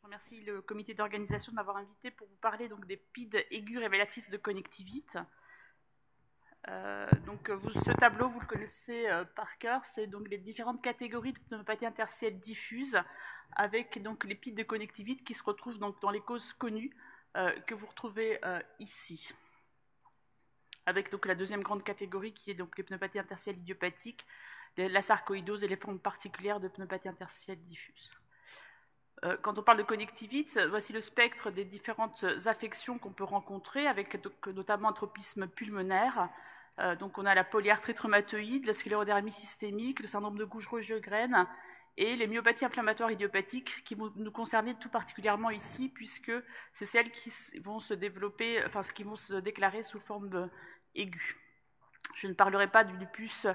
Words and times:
Je 0.00 0.06
remercie 0.06 0.40
le 0.40 0.62
comité 0.62 0.94
d'organisation 0.94 1.52
de 1.52 1.56
m'avoir 1.56 1.76
invité 1.76 2.10
pour 2.10 2.26
vous 2.26 2.36
parler 2.36 2.70
donc, 2.70 2.86
des 2.86 2.96
PID 2.96 3.44
aiguës 3.50 3.80
révélatrices 3.80 4.30
de 4.30 4.38
connectivite. 4.38 5.18
Euh, 6.68 7.06
donc, 7.26 7.50
ce 7.84 7.90
tableau, 7.90 8.30
vous 8.30 8.40
le 8.40 8.46
connaissez 8.46 9.08
euh, 9.08 9.26
par 9.26 9.58
cœur, 9.58 9.84
c'est 9.84 10.06
donc 10.06 10.26
les 10.30 10.38
différentes 10.38 10.80
catégories 10.82 11.34
de 11.34 11.38
pneumopathie 11.40 11.84
interstitielle 11.84 12.40
diffuse, 12.40 12.98
avec 13.52 14.00
donc 14.02 14.24
les 14.24 14.34
PID 14.34 14.54
de 14.54 14.62
connectivite 14.62 15.22
qui 15.22 15.34
se 15.34 15.42
retrouvent 15.42 15.78
donc 15.78 16.00
dans 16.00 16.10
les 16.10 16.20
causes 16.20 16.54
connues 16.54 16.96
euh, 17.36 17.52
que 17.66 17.74
vous 17.74 17.86
retrouvez 17.86 18.40
ici. 18.78 19.34
Avec 20.86 21.10
donc 21.10 21.26
la 21.26 21.34
deuxième 21.34 21.62
grande 21.62 21.84
catégorie 21.84 22.32
qui 22.32 22.50
est 22.50 22.54
donc 22.54 22.78
les 22.78 22.84
pneumopathies 22.84 23.18
interstitielles 23.18 23.58
idiopathiques, 23.58 24.24
la 24.78 25.02
sarcoïdose 25.02 25.62
et 25.62 25.68
les 25.68 25.76
formes 25.76 26.00
particulières 26.00 26.58
de 26.58 26.68
pneumopathie 26.68 27.08
interstitielle 27.08 27.62
diffuse. 27.66 28.10
Quand 29.42 29.58
on 29.58 29.62
parle 29.62 29.76
de 29.76 29.82
connectivite, 29.82 30.58
voici 30.70 30.94
le 30.94 31.02
spectre 31.02 31.50
des 31.50 31.66
différentes 31.66 32.24
affections 32.46 32.98
qu'on 32.98 33.12
peut 33.12 33.24
rencontrer, 33.24 33.86
avec 33.86 34.18
notamment 34.46 34.88
un 34.88 34.94
tropisme 34.94 35.46
pulmonaire, 35.46 36.30
euh, 36.80 36.96
donc 36.96 37.18
on 37.18 37.26
a 37.26 37.34
la 37.34 37.44
polyarthrite 37.44 37.98
rhumatoïde, 37.98 38.66
la 38.66 38.72
sclérodermie 38.72 39.32
systémique, 39.32 40.00
le 40.00 40.06
syndrome 40.06 40.38
de 40.38 40.44
Gougerot-Jeugren 40.44 41.46
et 41.96 42.16
les 42.16 42.26
myopathies 42.26 42.64
inflammatoires 42.64 43.10
idiopathiques 43.10 43.84
qui 43.84 43.94
vont 43.94 44.10
nous 44.16 44.30
concerner 44.30 44.74
tout 44.74 44.88
particulièrement 44.88 45.50
ici 45.50 45.88
puisque 45.88 46.32
c'est 46.72 46.86
celles 46.86 47.10
qui 47.10 47.30
vont 47.58 47.80
se 47.80 47.92
développer, 47.92 48.62
qui 48.94 49.02
vont 49.02 49.16
se 49.16 49.34
déclarer 49.34 49.82
sous 49.82 50.00
forme 50.00 50.48
aiguë. 50.94 51.49
Je 52.14 52.26
ne 52.26 52.32
parlerai 52.32 52.66
pas 52.66 52.84
du 52.84 52.96
lupus 52.96 53.46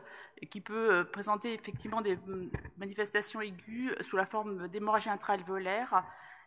qui 0.50 0.62
peut 0.62 0.94
euh, 0.94 1.04
présenter 1.04 1.54
effectivement 1.54 2.02
des 2.02 2.16
mm, 2.16 2.50
manifestations 2.78 3.42
aiguës 3.42 3.96
sous 4.02 4.18
la 4.18 4.26
forme 4.26 4.68
d'hémorragie 4.68 5.10
intra-alvéolaire 5.10 6.04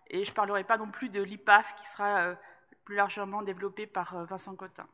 et 0.09 0.25
je 0.25 0.31
ne 0.31 0.35
parlerai 0.35 0.65
pas 0.65 0.79
non 0.79 0.91
plus 0.91 1.09
de 1.09 1.23
l'IPAF 1.23 1.75
qui 1.77 1.87
sera 1.87 2.21
euh, 2.21 2.35
plus 2.85 2.97
largement 2.97 3.43
développé 3.43 3.87
par 3.87 4.25
Vincent 4.25 4.55
Cotin. 4.57 4.87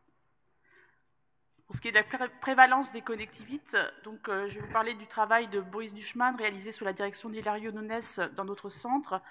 Pour 1.67 1.75
ce 1.75 1.81
qui 1.81 1.89
est 1.89 1.93
de 1.93 1.97
la 1.97 2.29
prévalence 2.29 2.93
des 2.93 3.01
connectivites, 3.01 3.77
donc, 4.05 4.29
euh, 4.29 4.47
je 4.49 4.59
vais 4.59 4.67
vous 4.67 4.73
parler 4.73 4.95
du 4.95 5.07
travail 5.07 5.49
de 5.49 5.61
Boris 5.61 5.95
Duchman 5.95 6.37
réalisé 6.37 6.73
sous 6.73 6.85
la 6.85 6.93
direction 6.93 7.31
d'Hilario 7.31 7.73
Nunes 7.73 8.01
dans 8.37 8.45
notre 8.45 8.69
centre, 8.69 9.23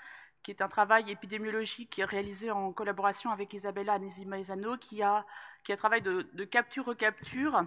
qui 0.43 0.51
est 0.51 0.61
un 0.61 0.67
travail 0.67 1.09
épidémiologique 1.09 2.01
réalisé 2.05 2.51
en 2.51 2.71
collaboration 2.71 3.31
avec 3.31 3.53
Isabella 3.53 3.93
Anesi-Maezano, 3.93 4.77
qui 4.77 5.01
a, 5.01 5.25
qui 5.63 5.71
a 5.71 5.75
un 5.75 5.77
travail 5.77 6.01
de, 6.01 6.43
capture-recapture 6.43 7.65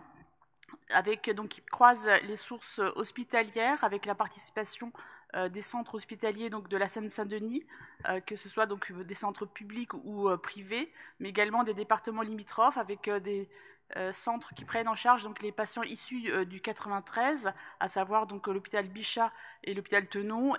avec 0.90 1.30
donc 1.30 1.48
qui 1.48 1.62
croise 1.62 2.08
les 2.24 2.36
sources 2.36 2.80
hospitalières 2.96 3.82
avec 3.84 4.04
la 4.04 4.14
participation 4.14 4.92
euh, 5.34 5.48
des 5.48 5.62
centres 5.62 5.94
hospitaliers 5.94 6.50
donc 6.50 6.68
de 6.68 6.76
la 6.76 6.88
Seine-Saint-Denis, 6.88 7.66
euh, 8.08 8.20
que 8.20 8.36
ce 8.36 8.48
soit 8.48 8.66
donc 8.66 8.92
des 8.92 9.14
centres 9.14 9.46
publics 9.46 9.94
ou 9.94 10.28
privés, 10.38 10.92
mais 11.18 11.28
également 11.30 11.64
des 11.64 11.74
départements 11.74 12.22
limitrophes 12.22 12.78
avec 12.78 13.08
des, 13.08 13.48
euh, 13.94 14.12
centres 14.12 14.52
qui 14.54 14.64
prennent 14.64 14.88
en 14.88 14.96
charge 14.96 15.22
donc 15.22 15.40
les 15.42 15.52
patients 15.52 15.84
issus 15.84 16.28
euh, 16.32 16.44
du 16.44 16.60
93, 16.60 17.52
à 17.78 17.88
savoir 17.88 18.26
l'hôpital 18.26 18.88
Bichat 18.88 19.32
et 19.62 19.74
l'hôpital 19.74 20.08
Tenon, 20.08 20.56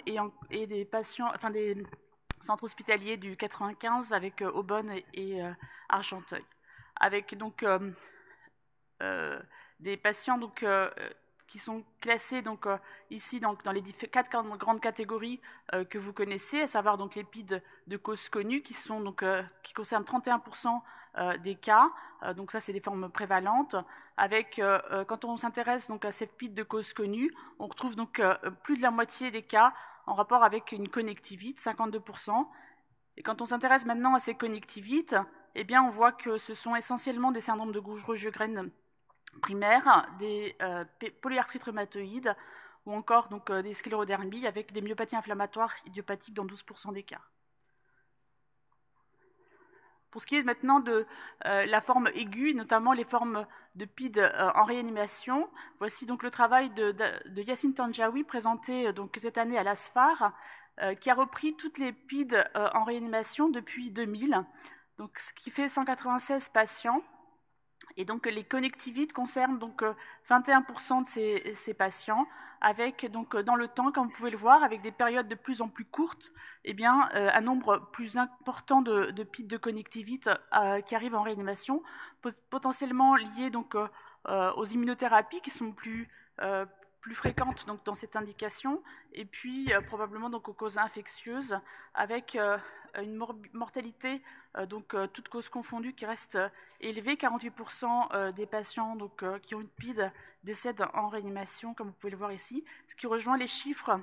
et, 0.50 0.66
des 0.66 0.86
patients, 0.86 1.30
enfin 1.36 1.50
des 1.50 1.76
centres 2.39 2.63
hospitaliers 2.63 3.17
du 3.17 3.35
95 3.35 4.13
avec 4.13 4.41
euh, 4.41 4.52
Aubonne 4.52 4.91
et, 5.13 5.41
Argenteuil, 5.89 6.43
avec 6.95 7.38
donc 7.38 7.66
des 9.80 9.97
patients 9.97 10.38
donc 10.38 10.63
qui 11.47 11.58
sont 11.58 11.83
classés 12.02 12.41
donc, 12.41 12.65
euh, 12.65 12.77
ici 13.09 13.39
donc, 13.39 13.63
dans 13.63 13.71
les 13.71 13.81
quatre 13.81 14.30
grandes 14.58 14.81
catégories 14.81 15.39
euh, 15.73 15.85
que 15.85 15.97
vous 15.97 16.13
connaissez, 16.13 16.61
à 16.61 16.67
savoir 16.67 16.97
donc 16.97 17.15
les 17.15 17.23
PID 17.23 17.61
de 17.88 17.97
cause 17.97 18.30
connue 18.30 18.61
qui, 18.61 18.73
sont, 18.73 19.02
donc, 19.02 19.23
euh, 19.23 19.41
qui 19.63 19.73
concernent 19.73 20.03
31% 20.03 20.81
des 21.42 21.55
cas. 21.55 21.89
donc 22.36 22.52
ça, 22.52 22.59
c'est 22.59 22.73
des 22.73 22.80
formes 22.80 23.09
prévalentes. 23.09 23.76
Avec, 24.17 24.61
quand 25.08 25.26
on 25.26 25.36
s'intéresse 25.36 25.87
donc 25.87 26.05
à 26.05 26.11
ces 26.11 26.27
PID 26.27 26.53
de 26.53 26.61
cause 26.61 26.93
connue, 26.93 27.33
on 27.58 27.65
retrouve 27.65 27.95
donc 27.95 28.21
plus 28.61 28.77
de 28.77 28.83
la 28.83 28.92
moitié 28.92 29.31
des 29.31 29.42
cas 29.42 29.73
en 30.08 30.14
rapport 30.14 30.44
avec 30.44 30.72
une 30.72 30.88
connectivite, 30.88 31.60
52%. 31.60 32.48
Et 33.18 33.23
quand 33.23 33.42
on 33.42 33.45
s'intéresse 33.45 33.86
maintenant 33.86 34.16
à 34.16 34.20
ces 34.20 34.36
connectivites, 34.36 35.16
eh 35.56 35.64
bien, 35.64 35.84
on 35.84 35.92
voit 35.92 36.12
que 36.12 36.38
ce 36.38 36.54
sont 36.54 36.76
essentiellement 36.76 37.32
des 37.32 37.42
syndromes 37.42 37.72
de 37.72 37.80
Gougerot-Jeugren 37.80 38.72
primaires, 39.42 40.08
des 40.20 40.56
euh, 40.62 40.86
polyarthrites 41.22 41.64
rhumatoïdes 41.64 42.36
ou 42.86 42.94
encore 42.94 43.28
donc, 43.28 43.50
euh, 43.50 43.62
des 43.62 43.73
sclérodermies 43.73 44.48
avec 44.48 44.72
des 44.72 44.82
myopathies 44.82 45.16
inflammatoires 45.16 45.76
idiopathiques 45.86 46.34
dans 46.34 46.45
12% 46.45 46.94
des 46.94 47.04
cas. 47.04 47.22
Pour 50.17 50.23
ce 50.23 50.26
qui 50.26 50.36
est 50.38 50.42
maintenant 50.42 50.80
de 50.80 51.05
euh, 51.45 51.67
la 51.67 51.80
forme 51.80 52.10
aiguë, 52.16 52.55
notamment 52.55 52.94
les 52.94 53.04
formes 53.04 53.45
de 53.76 53.86
PID 53.86 54.17
en 54.55 54.64
réanimation, 54.64 55.48
voici 55.78 56.08
donc 56.08 56.23
le 56.23 56.32
travail 56.32 56.72
de, 56.72 56.92
de, 56.92 57.42
Yassine 57.44 57.76
Tanjawi 57.76 58.23
présenté 58.23 58.92
donc 58.94 59.16
cette 59.20 59.38
année 59.38 59.60
à 59.60 59.61
l'ASFAR, 59.61 60.33
qui 61.00 61.11
a 61.11 61.14
repris 61.14 61.56
toutes 61.56 61.77
les 61.77 61.94
PID 61.94 62.44
en 62.56 62.83
réanimation 62.83 63.48
depuis 63.48 63.92
2000, 63.92 64.44
donc, 64.98 65.20
ce 65.20 65.32
qui 65.33 65.52
fait 65.52 65.70
196 65.70 66.50
patients 66.50 67.04
et 67.98 68.05
donc 68.05 68.27
les 68.27 68.43
connectivites 68.43 69.11
concernent 69.11 69.58
donc 69.58 69.83
21% 70.30 71.17
euh, 71.17 71.39
de 71.49 71.54
ces, 71.55 71.73
patients, 71.73 72.27
avec 72.61 73.10
donc 73.11 73.36
euh, 73.36 73.43
dans 73.43 73.55
le 73.55 73.67
temps, 73.67 73.92
comme 73.92 74.08
vous 74.08 74.14
pouvez 74.14 74.30
le 74.30 74.38
voir, 74.38 74.64
avec 74.64 74.82
des 74.82 74.92
périodes 74.92 75.27
de 75.27 75.36
plus 75.36 75.61
en 75.61 75.67
plus 75.67 75.86
courtes, 75.86 76.32
eh 76.64 76.73
bien 76.73 77.10
euh, 77.15 77.30
un 77.33 77.42
nombre 77.42 77.89
plus 77.92 78.17
important 78.17 78.82
de, 78.82 79.11
de 79.11 79.23
pics 79.23 79.48
de 79.48 79.58
connectivite 79.58 80.30
qui 80.86 80.95
arrivent 80.95 81.15
en 81.15 81.23
réanimation, 81.23 81.82
potentiellement 82.49 83.15
liés 83.15 83.49
donc 83.49 83.76
aux 84.26 84.65
immunothérapies 84.65 85.42
qui 85.42 85.49
sont 85.49 85.71
plus 85.71 86.08
plus 87.08 87.16
fréquentes 87.16 87.66
donc, 87.68 87.86
dans 87.86 87.95
cette 87.95 88.18
indication, 88.18 88.84
et 89.14 89.23
puis 89.23 89.72
probablement 89.88 90.30
donc, 90.30 90.50
aux 90.50 90.54
causes 90.54 90.78
infectieuses, 90.78 91.58
avec 91.94 92.38
une 93.02 93.16
mortalité, 93.54 94.22
euh, 94.58 94.66
donc 94.66 94.94
euh, 94.94 95.08
toutes 95.08 95.30
causes 95.30 95.50
confondues, 95.50 95.94
qui 95.94 96.06
reste 96.06 96.36
euh, 96.36 96.50
élevée. 96.82 97.16
48% 97.16 98.34
des 98.34 98.45
patients 98.45 98.95
donc, 98.95 99.23
qui 99.42 99.56
ont 99.56 99.62
une 99.62 99.68
PID 99.68 100.12
décèdent 100.44 100.86
en 100.94 101.08
réanimation, 101.08 101.73
comme 101.73 101.88
vous 101.88 101.94
pouvez 101.94 102.12
le 102.12 102.18
voir 102.18 102.32
ici, 102.32 102.64
ce 102.88 102.95
qui 102.95 103.08
rejoint 103.08 103.38
les 103.38 103.48
chiffres 103.48 104.00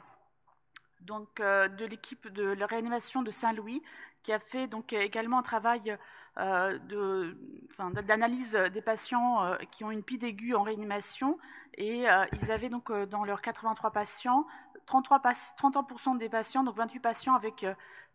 donc, 1.05 1.41
de 1.41 1.85
l'équipe 1.85 2.29
de 2.29 2.45
la 2.45 2.67
réanimation 2.67 3.23
de 3.23 3.31
Saint-Louis, 3.31 3.83
qui 4.23 4.33
a 4.33 4.39
fait 4.39 4.67
donc, 4.67 4.93
également 4.93 5.39
un 5.39 5.43
travail 5.43 5.97
d'analyse 8.07 8.53
des 8.73 8.83
patients 8.83 9.57
qui 9.71 9.85
ont 9.85 9.91
une 9.91 10.03
PID 10.03 10.25
aiguë 10.25 10.55
en 10.55 10.63
réanimation. 10.63 11.39
Et 11.77 12.07
ils 12.33 12.51
avaient 12.51 12.71
donc 12.71 12.91
dans 12.93 13.25
leurs 13.25 13.43
83 13.43 13.91
patients, 13.91 14.47
33 14.87 15.21
30% 15.21 16.19
des 16.19 16.29
patients, 16.29 16.65
donc 16.65 16.77
28 16.77 17.01
patients 17.01 17.35
avec 17.35 17.65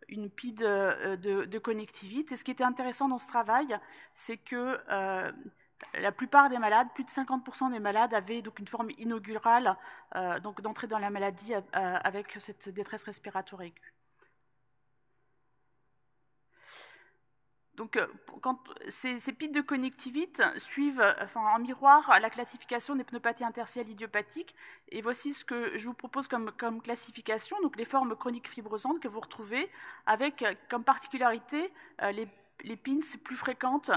une 0.09 0.29
PID 0.29 0.63
euh, 0.63 1.15
de, 1.17 1.57
connectivité. 1.57 2.33
Et 2.33 2.37
ce 2.37 2.43
qui 2.43 2.51
était 2.51 2.63
intéressant 2.63 3.07
dans 3.07 3.19
ce 3.19 3.27
travail, 3.27 3.77
c'est 4.13 4.37
que 4.37 4.79
euh, 4.89 5.31
la 5.93 6.11
plupart 6.11 6.49
des 6.49 6.57
malades, 6.57 6.87
plus 6.93 7.03
de 7.03 7.09
50% 7.09 7.71
des 7.71 7.79
malades, 7.79 8.13
avaient 8.13 8.41
donc 8.41 8.59
une 8.59 8.67
forme 8.67 8.89
inaugurale, 8.97 9.75
euh, 10.15 10.39
d'entrée 10.39 10.87
dans 10.87 10.99
la 10.99 11.09
maladie 11.09 11.53
avec 11.73 12.37
cette 12.39 12.69
détresse 12.69 13.03
respiratoire 13.03 13.61
aiguë. 13.61 13.93
Donc, 17.79 17.95
euh, 17.95 18.07
ces, 18.89 19.19
ces 19.19 19.31
de 19.31 19.61
connectivite 19.61 20.43
suivent 20.57 21.15
en 21.33 21.59
miroir 21.59 22.19
la 22.19 22.29
classification 22.29 22.93
des 22.93 23.05
pneumopathies 23.05 23.45
interstitielles 23.45 23.89
idiopathiques. 23.89 24.53
Et 24.89 25.01
voici 25.01 25.33
ce 25.33 25.45
que 25.45 25.77
je 25.77 25.85
vous 25.85 25.93
propose 25.93 26.27
comme, 26.27 26.51
classification. 26.81 27.55
Donc, 27.61 27.77
les 27.77 27.85
formes 27.85 28.17
chroniques 28.17 28.49
fibrosantes 28.49 28.99
que 28.99 29.07
vous 29.07 29.21
retrouvez 29.21 29.71
avec 30.05 30.43
comme 30.69 30.83
particularité 30.83 31.71
euh, 32.01 32.11
les, 32.11 32.27
les 32.65 32.75
pins 32.75 32.99
plus 33.23 33.37
fréquentes 33.37 33.91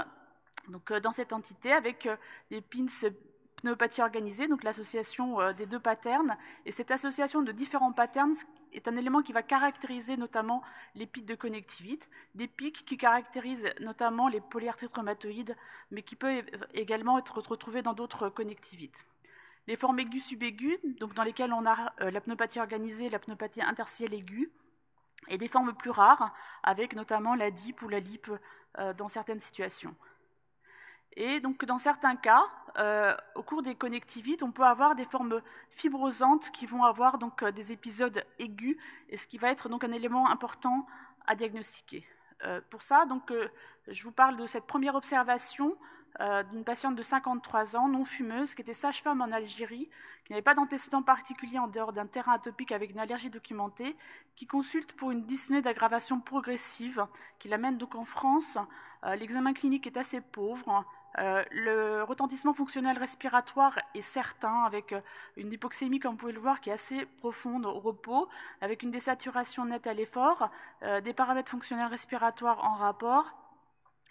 donc, 0.69 0.91
euh, 0.91 0.99
dans 0.99 1.11
cette 1.11 1.33
entité, 1.33 1.71
avec 1.71 2.07
des 2.49 2.61
pins 2.61 2.87
pneumopathie 3.63 4.01
organisée, 4.01 4.47
donc 4.47 4.63
l'association 4.63 5.39
euh, 5.39 5.53
des 5.53 5.65
deux 5.65 5.79
patterns. 5.79 6.37
Et 6.65 6.71
cette 6.71 6.91
association 6.91 7.41
de 7.41 7.51
différents 7.51 7.93
patterns 7.93 8.35
est 8.73 8.87
un 8.87 8.95
élément 8.95 9.21
qui 9.21 9.33
va 9.33 9.41
caractériser 9.41 10.17
notamment 10.17 10.61
les 10.95 11.07
pics 11.07 11.25
de 11.25 11.35
connectivité, 11.35 12.05
des 12.35 12.47
pics 12.47 12.85
qui 12.85 12.97
caractérisent 12.97 13.73
notamment 13.79 14.27
les 14.27 14.41
polyarthrites 14.41 14.93
rhumatoïdes, 14.93 15.55
mais 15.91 16.01
qui 16.01 16.15
peuvent 16.15 16.43
également 16.73 17.17
être 17.17 17.39
retrouvés 17.39 17.81
dans 17.81 17.93
d'autres 17.93 18.29
connectivites. 18.29 19.05
Les 19.67 19.77
formes 19.77 19.99
aiguës 19.99 20.23
subaiguës, 20.23 20.77
donc 20.99 21.13
dans 21.13 21.23
lesquelles 21.23 21.53
on 21.53 21.65
a 21.65 21.93
euh, 22.01 22.11
la 22.11 22.19
pneumopathie 22.19 22.59
organisée, 22.59 23.09
la 23.09 23.19
pneumopathie 23.19 23.61
interstitielle 23.61 24.13
aiguë, 24.13 24.51
et 25.29 25.37
des 25.37 25.47
formes 25.47 25.73
plus 25.73 25.91
rares, 25.91 26.33
avec 26.63 26.95
notamment 26.95 27.33
la 27.33 27.49
DIP 27.49 27.81
ou 27.81 27.87
la 27.87 27.99
LIP 27.99 28.29
euh, 28.79 28.93
dans 28.93 29.07
certaines 29.07 29.39
situations. 29.39 29.95
Et 31.15 31.39
donc, 31.39 31.63
dans 31.65 31.77
certains 31.77 32.15
cas, 32.15 32.43
euh, 32.77 33.15
au 33.35 33.43
cours 33.43 33.61
des 33.61 33.75
connectivites, 33.75 34.41
on 34.41 34.51
peut 34.51 34.63
avoir 34.63 34.95
des 34.95 35.05
formes 35.05 35.41
fibrosantes 35.69 36.49
qui 36.51 36.65
vont 36.65 36.83
avoir 36.83 37.19
donc 37.19 37.43
euh, 37.43 37.51
des 37.51 37.71
épisodes 37.71 38.23
aigus, 38.39 38.77
et 39.09 39.17
ce 39.17 39.27
qui 39.27 39.37
va 39.37 39.49
être 39.51 39.69
donc 39.69 39.83
un 39.83 39.91
élément 39.91 40.29
important 40.29 40.87
à 41.27 41.35
diagnostiquer. 41.35 42.05
pour 42.69 42.81
ça, 42.81 43.05
donc, 43.05 43.31
je 43.87 44.03
vous 44.03 44.11
parle 44.11 44.35
de 44.35 44.45
cette 44.45 44.65
première 44.65 44.95
observation 44.95 45.77
d'une 46.51 46.65
patiente 46.65 46.95
de 46.95 47.01
53 47.01 47.77
ans, 47.77 47.87
non 47.87 48.03
fumeuse, 48.03 48.53
qui 48.53 48.61
était 48.61 48.73
sage-femme 48.73 49.21
en 49.21 49.31
Algérie, 49.31 49.89
qui 50.25 50.33
n'avait 50.33 50.41
pas 50.41 50.53
d'antécédent 50.53 51.01
particulier 51.01 51.57
en 51.59 51.67
dehors 51.67 51.93
d'un 51.93 52.07
terrain 52.07 52.33
atopique 52.33 52.73
avec 52.73 52.91
une 52.91 52.99
allergie 52.99 53.29
documentée, 53.29 53.95
qui 54.35 54.45
consulte 54.45 54.91
pour 54.93 55.11
une 55.11 55.23
dyspnée 55.23 55.61
d'aggravation 55.61 56.19
progressive, 56.19 57.07
qui 57.39 57.47
l'amène 57.47 57.77
donc 57.77 57.95
en 57.95 58.03
France. 58.03 58.57
L'examen 59.17 59.53
clinique 59.53 59.87
est 59.87 59.95
assez 59.95 60.19
pauvre. 60.19 60.85
Euh, 61.19 61.43
le 61.51 62.03
retentissement 62.03 62.53
fonctionnel 62.53 62.97
respiratoire 62.97 63.79
est 63.93 64.01
certain, 64.01 64.63
avec 64.63 64.93
euh, 64.93 65.01
une 65.37 65.51
hypoxémie, 65.51 65.99
comme 65.99 66.13
vous 66.13 66.17
pouvez 66.17 66.31
le 66.31 66.39
voir, 66.39 66.59
qui 66.59 66.69
est 66.69 66.73
assez 66.73 67.05
profonde 67.05 67.65
au 67.65 67.79
repos, 67.79 68.27
avec 68.61 68.81
une 68.83 68.91
désaturation 68.91 69.65
nette 69.65 69.85
à 69.85 69.93
l'effort, 69.93 70.49
euh, 70.81 71.01
des 71.01 71.13
paramètres 71.13 71.51
fonctionnels 71.51 71.87
respiratoires 71.87 72.63
en 72.65 72.73
rapport, 72.73 73.25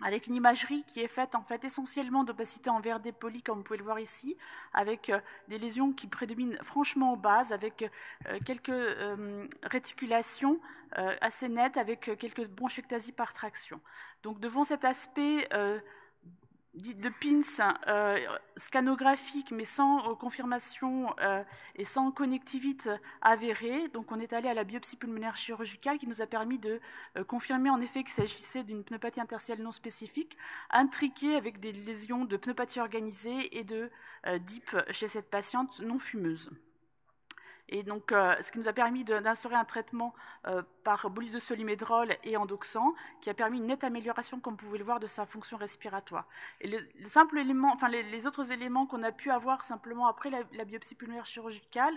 avec 0.00 0.26
une 0.26 0.36
imagerie 0.36 0.84
qui 0.86 1.00
est 1.00 1.08
faite 1.08 1.34
en 1.34 1.42
fait 1.42 1.64
essentiellement 1.64 2.24
d'opacité 2.24 2.70
en 2.70 2.80
verre 2.80 3.00
dépoli, 3.00 3.42
comme 3.42 3.58
vous 3.58 3.64
pouvez 3.64 3.78
le 3.78 3.84
voir 3.84 4.00
ici, 4.00 4.36
avec 4.72 5.12
des 5.48 5.58
lésions 5.58 5.92
qui 5.92 6.06
prédominent 6.06 6.58
franchement 6.62 7.12
aux 7.12 7.16
bases, 7.16 7.52
avec 7.52 7.88
quelques 8.46 8.72
réticulations 9.62 10.58
assez 11.20 11.48
nettes, 11.48 11.76
avec 11.76 12.10
quelques 12.18 12.48
bronchiectasies 12.48 13.12
par 13.12 13.34
traction. 13.34 13.80
Donc 14.22 14.40
devant 14.40 14.64
cet 14.64 14.84
aspect 14.84 15.46
de 16.74 17.10
pins 17.10 17.74
euh, 17.86 18.18
scanographiques, 18.56 19.52
mais 19.52 19.64
sans 19.64 20.10
euh, 20.10 20.14
confirmation 20.14 21.14
euh, 21.20 21.42
et 21.76 21.84
sans 21.84 22.10
connectivité 22.10 22.96
avérée. 23.20 23.88
Donc 23.88 24.10
on 24.10 24.18
est 24.18 24.32
allé 24.32 24.48
à 24.48 24.54
la 24.54 24.64
biopsie 24.64 24.96
pulmonaire 24.96 25.36
chirurgicale 25.36 25.98
qui 25.98 26.06
nous 26.06 26.22
a 26.22 26.26
permis 26.26 26.58
de 26.58 26.80
confirmer 27.28 27.70
en 27.70 27.80
effet 27.80 28.04
qu'il 28.04 28.12
s'agissait 28.12 28.64
d'une 28.64 28.84
pneumopathie 28.84 29.20
interstitielle 29.20 29.62
non 29.62 29.72
spécifique, 29.72 30.36
intriquée 30.70 31.36
avec 31.36 31.60
des 31.60 31.72
lésions 31.72 32.24
de 32.24 32.36
pneumopathie 32.36 32.80
organisée 32.80 33.58
et 33.58 33.64
de 33.64 33.90
DIP 34.38 34.76
chez 34.90 35.08
cette 35.08 35.30
patiente 35.30 35.80
non 35.80 35.98
fumeuse. 35.98 36.50
Et 37.68 37.82
donc, 37.82 38.12
euh, 38.12 38.34
ce 38.42 38.52
qui 38.52 38.58
nous 38.58 38.68
a 38.68 38.72
permis 38.72 39.04
d'instaurer 39.04 39.54
un 39.54 39.64
traitement 39.64 40.14
euh, 40.46 40.62
par 40.84 41.08
bolus 41.08 41.32
de 41.32 41.38
solimédrol 41.38 42.14
et 42.24 42.36
endoxan, 42.36 42.94
qui 43.20 43.30
a 43.30 43.34
permis 43.34 43.58
une 43.58 43.66
nette 43.66 43.84
amélioration, 43.84 44.40
comme 44.40 44.54
vous 44.54 44.66
pouvez 44.66 44.78
le 44.78 44.84
voir, 44.84 45.00
de 45.00 45.06
sa 45.06 45.26
fonction 45.26 45.56
respiratoire. 45.56 46.26
Et 46.60 46.68
le, 46.68 47.38
élément, 47.38 47.72
enfin, 47.72 47.88
les, 47.88 48.26
autres 48.26 48.52
éléments 48.52 48.86
qu'on 48.86 49.02
a 49.02 49.12
pu 49.12 49.30
avoir 49.30 49.64
simplement 49.64 50.06
après 50.06 50.30
la, 50.30 50.64
biopsie 50.64 50.94
pulmonaire 50.94 51.24
chirurgicale, 51.24 51.94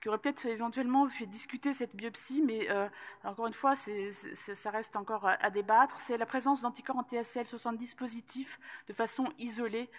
qui 0.00 0.08
auraient 0.08 0.18
peut-être 0.18 0.46
éventuellement 0.46 1.08
fait 1.08 1.26
discuter 1.26 1.74
cette 1.74 1.94
biopsie, 1.96 2.40
mais 2.40 2.70
euh, 2.70 2.88
encore 3.24 3.48
une 3.48 3.52
fois, 3.52 3.74
ça 3.74 4.70
reste 4.70 4.94
encore 4.94 5.26
à, 5.26 5.50
débattre, 5.50 5.98
c'est 5.98 6.16
la 6.16 6.26
présence 6.26 6.62
d'anticorps 6.62 6.96
anti-SL 6.96 7.46
70 7.46 7.96
positifs 7.96 8.60
de 8.86 8.92
façon 8.92 9.28
isolée, 9.38 9.90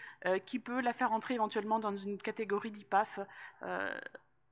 qui 0.46 0.60
peut 0.60 0.80
la 0.80 0.94
faire 0.94 1.12
entrer 1.12 1.34
éventuellement 1.34 1.80
dans 1.80 1.96
une 1.96 2.18
catégorie 2.18 2.72
d'IPAF 2.72 3.20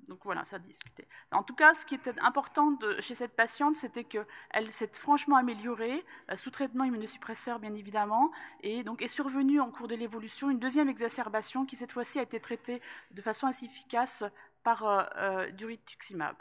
donc 0.07 0.19
voilà, 0.23 0.43
ça 0.43 0.57
discuté. 0.59 1.07
En 1.31 1.43
tout 1.43 1.55
cas, 1.55 1.73
ce 1.73 1.85
qui 1.85 1.95
était 1.95 2.17
important 2.21 2.77
chez 2.99 3.15
cette 3.15 3.35
patiente, 3.35 3.75
c'était 3.75 4.03
qu'elle 4.03 4.71
s'est 4.71 4.91
franchement 4.93 5.35
améliorée, 5.35 6.05
euh, 6.31 6.35
sous 6.35 6.49
traitement 6.49 6.85
immunosuppresseur 6.85 7.59
bien 7.59 7.73
évidemment, 7.73 8.31
et 8.61 8.83
donc 8.83 9.01
est 9.01 9.07
survenue 9.07 9.59
en 9.59 9.69
cours 9.69 9.87
de 9.87 9.95
l'évolution 9.95 10.49
une 10.49 10.59
deuxième 10.59 10.89
exacerbation 10.89 11.65
qui 11.65 11.75
cette 11.75 11.91
fois-ci 11.91 12.19
a 12.19 12.21
été 12.21 12.39
traitée 12.39 12.81
de 13.11 13.21
façon 13.21 13.47
assez 13.47 13.65
efficace 13.65 14.23
par 14.63 14.83
euh, 14.83 15.03
euh, 15.17 15.51
durituximab. 15.51 16.35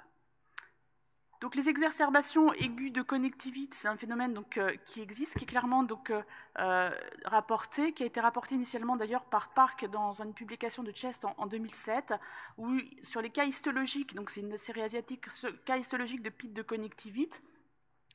Donc 1.47 1.55
les 1.55 1.69
exacerbations 1.69 2.53
aiguës 2.55 2.91
de 2.91 3.03
connectivité, 3.03 3.77
c'est 3.77 3.87
un 3.87 3.97
phénomène 3.97 4.37
euh, 4.57 4.75
qui 4.85 5.01
existe, 5.01 5.39
qui 5.39 5.45
est 5.45 5.47
clairement 5.47 5.87
euh, 6.11 6.23
euh, 6.59 6.91
rapporté, 7.25 7.93
qui 7.93 8.03
a 8.03 8.07
été 8.07 8.19
rapporté 8.19 8.57
initialement 8.57 8.97
d'ailleurs 8.97 9.23
par 9.23 9.51
Park 9.51 9.89
dans 9.89 10.21
une 10.21 10.35
publication 10.35 10.83
de 10.83 10.91
Chest 10.91 11.25
en, 11.25 11.47
2007, 11.47 12.15
où 12.59 12.81
sur 13.01 13.21
les 13.21 13.31
cas 13.31 13.45
histologiques, 13.45 14.17
donc 14.17 14.31
c'est 14.31 14.41
une 14.41 14.57
série 14.57 14.83
asiatique, 14.83 15.27
cas 15.65 15.77
histologiques 15.77 16.23
de 16.23 16.31
pite 16.31 16.53
de 16.53 16.63
connectivité, 16.63 17.39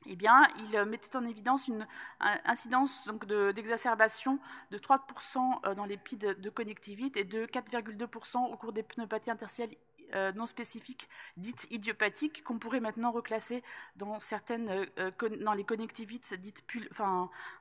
eh 0.04 0.14
bien, 0.14 0.46
il 0.58 0.84
mettait 0.84 1.16
en 1.16 1.24
évidence 1.24 1.68
une 1.68 1.86
incidence 2.20 3.08
d'exacerbation 3.54 4.40
de, 4.72 4.76
3% 4.76 5.74
dans 5.74 5.86
les 5.86 5.96
PID 5.96 6.38
de 6.38 6.50
connectivité 6.50 7.20
et 7.20 7.24
de 7.24 7.46
4,2% 7.46 8.52
au 8.52 8.56
cours 8.58 8.74
des 8.74 8.82
pneumopathies 8.82 9.30
interstitielles 9.30 9.78
euh, 10.14 10.32
non 10.32 10.46
spécifiques 10.46 11.08
dites 11.36 11.66
idiopathiques 11.70 12.42
qu'on 12.44 12.58
pourrait 12.58 12.80
maintenant 12.80 13.12
reclasser 13.12 13.62
dans 13.96 14.20
certaines, 14.20 14.86
euh, 14.98 15.10
dans 15.40 15.54
les 15.54 15.64
connectivites 15.64 16.34
dites, 16.34 16.64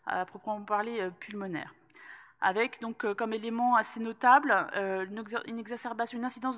à 0.05 0.25
proprement 0.25 0.61
parler, 0.61 1.01
euh, 1.01 1.09
pulmonaires 1.09 1.73
avec 2.41 2.81
donc 2.81 3.05
euh, 3.05 3.13
comme 3.13 3.33
élément 3.33 3.75
assez 3.75 3.99
notable 3.99 4.67
euh, 4.75 5.05
une, 5.45 6.25
incidence 6.25 6.57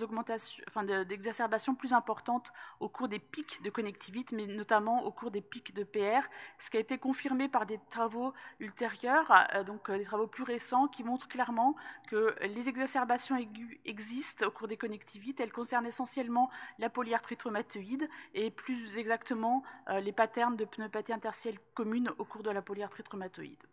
d'exacerbation 1.07 1.75
plus 1.75 1.93
importante 1.93 2.51
au 2.79 2.87
cours 2.87 3.09
des 3.09 3.19
pics 3.19 3.61
de 3.63 3.69
connectivité, 3.69 4.35
mais 4.35 4.47
notamment 4.47 5.03
au 5.05 5.11
cours 5.11 5.29
des 5.29 5.41
pics 5.41 5.73
de 5.73 5.83
PR, 5.83 6.27
ce 6.57 6.69
qui 6.69 6.77
a 6.77 6.79
été 6.79 6.97
confirmé 6.97 7.49
par 7.49 7.65
des 7.65 7.79
travaux 7.89 8.33
ultérieurs, 8.59 9.31
euh, 9.53 9.63
donc 9.63 9.91
des 9.91 10.05
travaux 10.05 10.27
plus 10.27 10.43
récents, 10.43 10.87
qui 10.87 11.03
montrent 11.03 11.27
clairement 11.27 11.75
que 12.07 12.35
les 12.41 12.69
exacerbations 12.69 13.35
aiguës 13.35 13.77
existent 13.85 14.45
au 14.47 14.51
cours 14.51 14.67
des 14.67 14.77
connectivites. 14.77 15.39
Elles 15.39 15.51
concernent 15.51 15.85
essentiellement 15.85 16.49
la 16.79 16.89
polyarthrite 16.89 17.43
rhumatoïde 17.43 18.09
et 18.33 18.51
plus 18.51 18.97
exactement 18.97 19.63
les 19.89 20.11
patterns 20.11 20.55
de 20.55 20.65
pneumopathie 20.65 21.13
interstitielle 21.13 21.59
commune 21.73 22.09
au 22.17 22.25
cours 22.25 22.43
de 22.43 22.51
la 22.51 22.61
polyarthrite 22.61 23.09
rhumatoïde. 23.09 23.63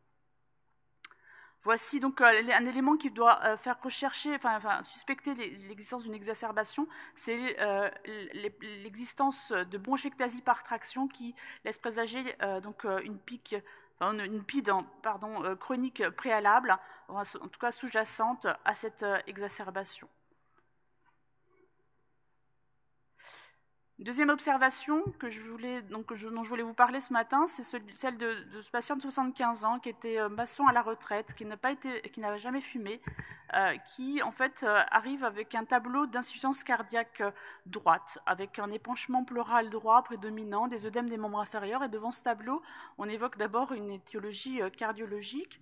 Voici 1.62 2.00
donc 2.00 2.22
euh, 2.22 2.42
un 2.54 2.64
élément 2.64 2.96
qui 2.96 3.10
doit 3.10 3.38
euh, 3.44 3.56
faire 3.58 3.76
rechercher, 3.82 4.34
enfin, 4.34 4.82
suspecter 4.82 5.34
l'existence 5.34 6.04
d'une 6.04 6.14
exacerbation, 6.14 6.88
c'est 7.14 7.60
euh, 7.60 7.90
l'existence 8.82 9.52
de 9.52 9.76
bronchiectasie 9.76 10.40
par 10.40 10.62
traction 10.62 11.06
qui 11.06 11.34
laisse 11.64 11.78
présager 11.78 12.24
donc 12.62 12.84
une 13.04 13.18
pique, 13.18 13.54
une 14.00 14.42
PID 14.42 14.70
pardon, 15.02 15.56
chronique 15.56 16.08
préalable, 16.10 16.78
en 17.08 17.22
tout 17.24 17.60
cas 17.60 17.70
sous-jacente 17.70 18.46
à 18.64 18.74
cette 18.74 19.04
exacerbation. 19.26 20.08
Deuxième 24.00 24.30
observation 24.30 25.02
que 25.18 25.28
je 25.28 25.42
voulais, 25.42 25.82
donc, 25.82 26.14
dont 26.14 26.42
je 26.42 26.48
voulais 26.48 26.62
vous 26.62 26.72
parler 26.72 27.02
ce 27.02 27.12
matin, 27.12 27.46
c'est 27.46 27.62
celle 27.62 28.16
de, 28.16 28.34
ce 28.62 28.70
patient 28.70 28.96
de 28.96 29.02
75 29.02 29.66
ans 29.66 29.78
qui 29.78 29.90
était 29.90 30.18
euh, 30.18 30.30
maçon 30.30 30.66
à 30.66 30.72
la 30.72 30.80
retraite, 30.80 31.34
qui 31.34 31.44
n'a 31.44 32.36
jamais 32.38 32.62
fumé, 32.62 33.02
euh, 33.52 33.76
qui 33.94 34.22
en 34.22 34.32
fait 34.32 34.62
euh, 34.62 34.80
arrive 34.90 35.22
avec 35.22 35.54
un 35.54 35.66
tableau 35.66 36.06
d'insuffisance 36.06 36.64
cardiaque 36.64 37.22
droite, 37.66 38.16
avec 38.24 38.58
un 38.58 38.70
épanchement 38.70 39.22
pleural 39.22 39.68
droit 39.68 40.02
prédominant, 40.02 40.66
des 40.66 40.86
œdèmes 40.86 41.10
des 41.10 41.18
membres 41.18 41.40
inférieurs. 41.40 41.82
Et 41.82 41.90
devant 41.90 42.10
ce 42.10 42.22
tableau, 42.22 42.62
on 42.96 43.06
évoque 43.06 43.36
d'abord 43.36 43.72
une 43.72 43.90
étiologie 43.90 44.60
cardiologique 44.78 45.60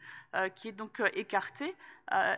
qui 0.54 0.68
est 0.68 0.72
donc 0.72 1.02
écartée. 1.14 1.74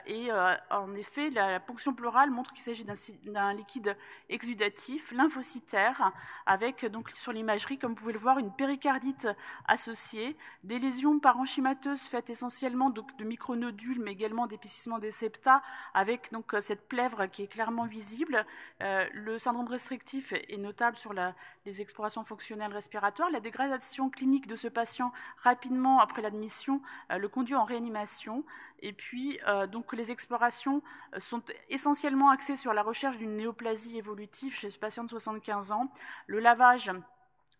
et 0.06 0.30
en 0.70 0.94
effet, 0.94 1.30
la 1.30 1.58
ponction 1.58 1.92
pleurale 1.92 2.30
montre 2.30 2.52
qu'il 2.52 2.62
s'agit 2.62 2.86
d'un 3.24 3.52
liquide 3.52 3.96
exudatif, 4.28 5.10
lymphocytaire 5.10 5.89
avec 6.46 6.84
donc 6.86 7.10
sur 7.10 7.32
l'imagerie, 7.32 7.78
comme 7.78 7.92
vous 7.92 8.00
pouvez 8.00 8.12
le 8.12 8.18
voir, 8.18 8.38
une 8.38 8.52
péricardite 8.52 9.28
associée, 9.66 10.36
des 10.64 10.78
lésions 10.78 11.18
parenchymateuses 11.18 12.02
faites 12.02 12.30
essentiellement 12.30 12.90
de 12.90 13.24
micronodules, 13.24 14.00
mais 14.00 14.12
également 14.12 14.46
d'épaississement 14.46 14.98
des 14.98 15.10
septa, 15.10 15.62
avec 15.94 16.32
donc 16.32 16.54
cette 16.60 16.88
plèvre 16.88 17.26
qui 17.26 17.42
est 17.42 17.46
clairement 17.46 17.86
visible. 17.86 18.44
Euh, 18.82 19.06
le 19.12 19.38
syndrome 19.38 19.68
restrictif 19.68 20.32
est 20.32 20.56
notable 20.56 20.96
sur 20.96 21.12
les 21.12 21.80
explorations 21.80 22.24
fonctionnelles 22.24 22.72
respiratoires. 22.72 23.30
La 23.30 23.40
dégradation 23.40 24.10
clinique 24.10 24.46
de 24.46 24.56
ce 24.56 24.68
patient 24.68 25.12
rapidement 25.42 26.00
après 26.00 26.22
l'admission 26.22 26.80
euh, 27.10 27.18
le 27.18 27.28
conduit 27.28 27.54
en 27.54 27.64
réanimation. 27.64 28.44
Et 28.80 28.92
puis, 28.92 29.38
euh, 29.46 29.66
donc, 29.66 29.92
les 29.92 30.10
explorations 30.10 30.82
sont 31.18 31.42
essentiellement 31.68 32.30
axées 32.30 32.56
sur 32.56 32.72
la 32.72 32.82
recherche 32.82 33.18
d'une 33.18 33.36
néoplasie 33.36 33.98
évolutive 33.98 34.54
chez 34.54 34.70
ce 34.70 34.78
patient 34.78 35.04
de 35.04 35.10
75 35.10 35.72
ans. 35.72 35.92
Le 36.26 36.40
lavage 36.40 36.90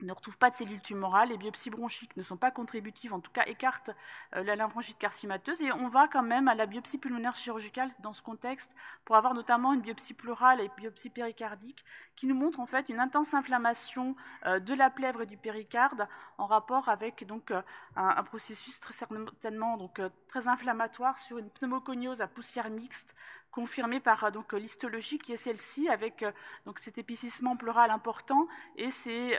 ne 0.02 0.12
retrouve 0.12 0.38
pas 0.38 0.50
de 0.50 0.56
cellules 0.56 0.80
tumorales, 0.80 1.28
les 1.28 1.36
biopsies 1.36 1.70
bronchiques 1.70 2.16
ne 2.16 2.22
sont 2.22 2.36
pas 2.36 2.50
contributives, 2.50 3.12
en 3.12 3.20
tout 3.20 3.30
cas 3.30 3.44
écartent 3.46 3.90
euh, 4.36 4.42
la 4.42 4.56
lymphangite 4.56 4.98
carcimateuse, 4.98 5.62
et 5.62 5.72
on 5.72 5.88
va 5.88 6.08
quand 6.08 6.22
même 6.22 6.48
à 6.48 6.54
la 6.54 6.66
biopsie 6.66 6.98
pulmonaire 6.98 7.36
chirurgicale 7.36 7.90
dans 8.00 8.12
ce 8.12 8.22
contexte 8.22 8.70
pour 9.04 9.16
avoir 9.16 9.34
notamment 9.34 9.72
une 9.72 9.80
biopsie 9.80 10.14
pleurale 10.14 10.60
et 10.60 10.64
une 10.64 10.70
biopsie 10.76 11.10
péricardique 11.10 11.84
qui 12.16 12.26
nous 12.26 12.34
montre 12.34 12.60
en 12.60 12.66
fait 12.66 12.88
une 12.88 13.00
intense 13.00 13.34
inflammation 13.34 14.16
euh, 14.46 14.60
de 14.60 14.74
la 14.74 14.90
plèvre 14.90 15.22
et 15.22 15.26
du 15.26 15.36
péricarde 15.36 16.08
en 16.38 16.46
rapport 16.46 16.88
avec 16.88 17.26
donc 17.26 17.50
euh, 17.50 17.62
un, 17.96 18.22
processus 18.22 18.78
très 18.80 18.92
certainement 18.92 19.76
donc 19.76 20.00
très 20.28 20.48
inflammatoire 20.48 21.18
sur 21.18 21.38
une 21.38 21.50
pneumoconiose 21.50 22.20
à 22.20 22.28
poussière 22.28 22.70
mixte 22.70 23.14
confirmée 23.50 24.00
par 24.00 24.30
donc 24.32 24.52
l'histologie 24.52 25.18
qui 25.18 25.32
est 25.32 25.36
celle-ci 25.36 25.88
avec 25.88 26.24
donc 26.66 26.78
cet 26.80 26.98
épicissement 26.98 27.56
pleural 27.56 27.90
important 27.90 28.48
et 28.76 28.90
ces 28.90 29.36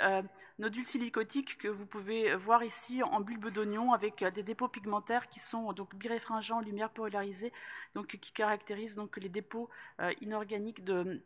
nodules 0.60 0.86
silicotiques 0.86 1.58
que 1.58 1.68
vous 1.68 1.86
pouvez 1.86 2.36
voir 2.36 2.64
ici 2.64 3.02
en 3.04 3.22
bulbe 3.22 3.50
d'oignon 3.50 3.94
avec 3.94 4.24
des 4.24 4.44
dépôts 4.44 4.68
pigmentaires 4.68 5.30
qui 5.30 5.40
sont 5.40 5.74
donc 5.74 5.96
biréfringents, 5.96 6.60
lumière 6.60 6.90
polarisée, 6.90 7.54
donc 7.96 8.08
qui 8.08 8.32
caractérisent 8.32 8.96
donc 8.96 9.18
les 9.18 9.30
dépôts 9.30 9.70
inorganiques 10.22 10.84
de 10.84 11.22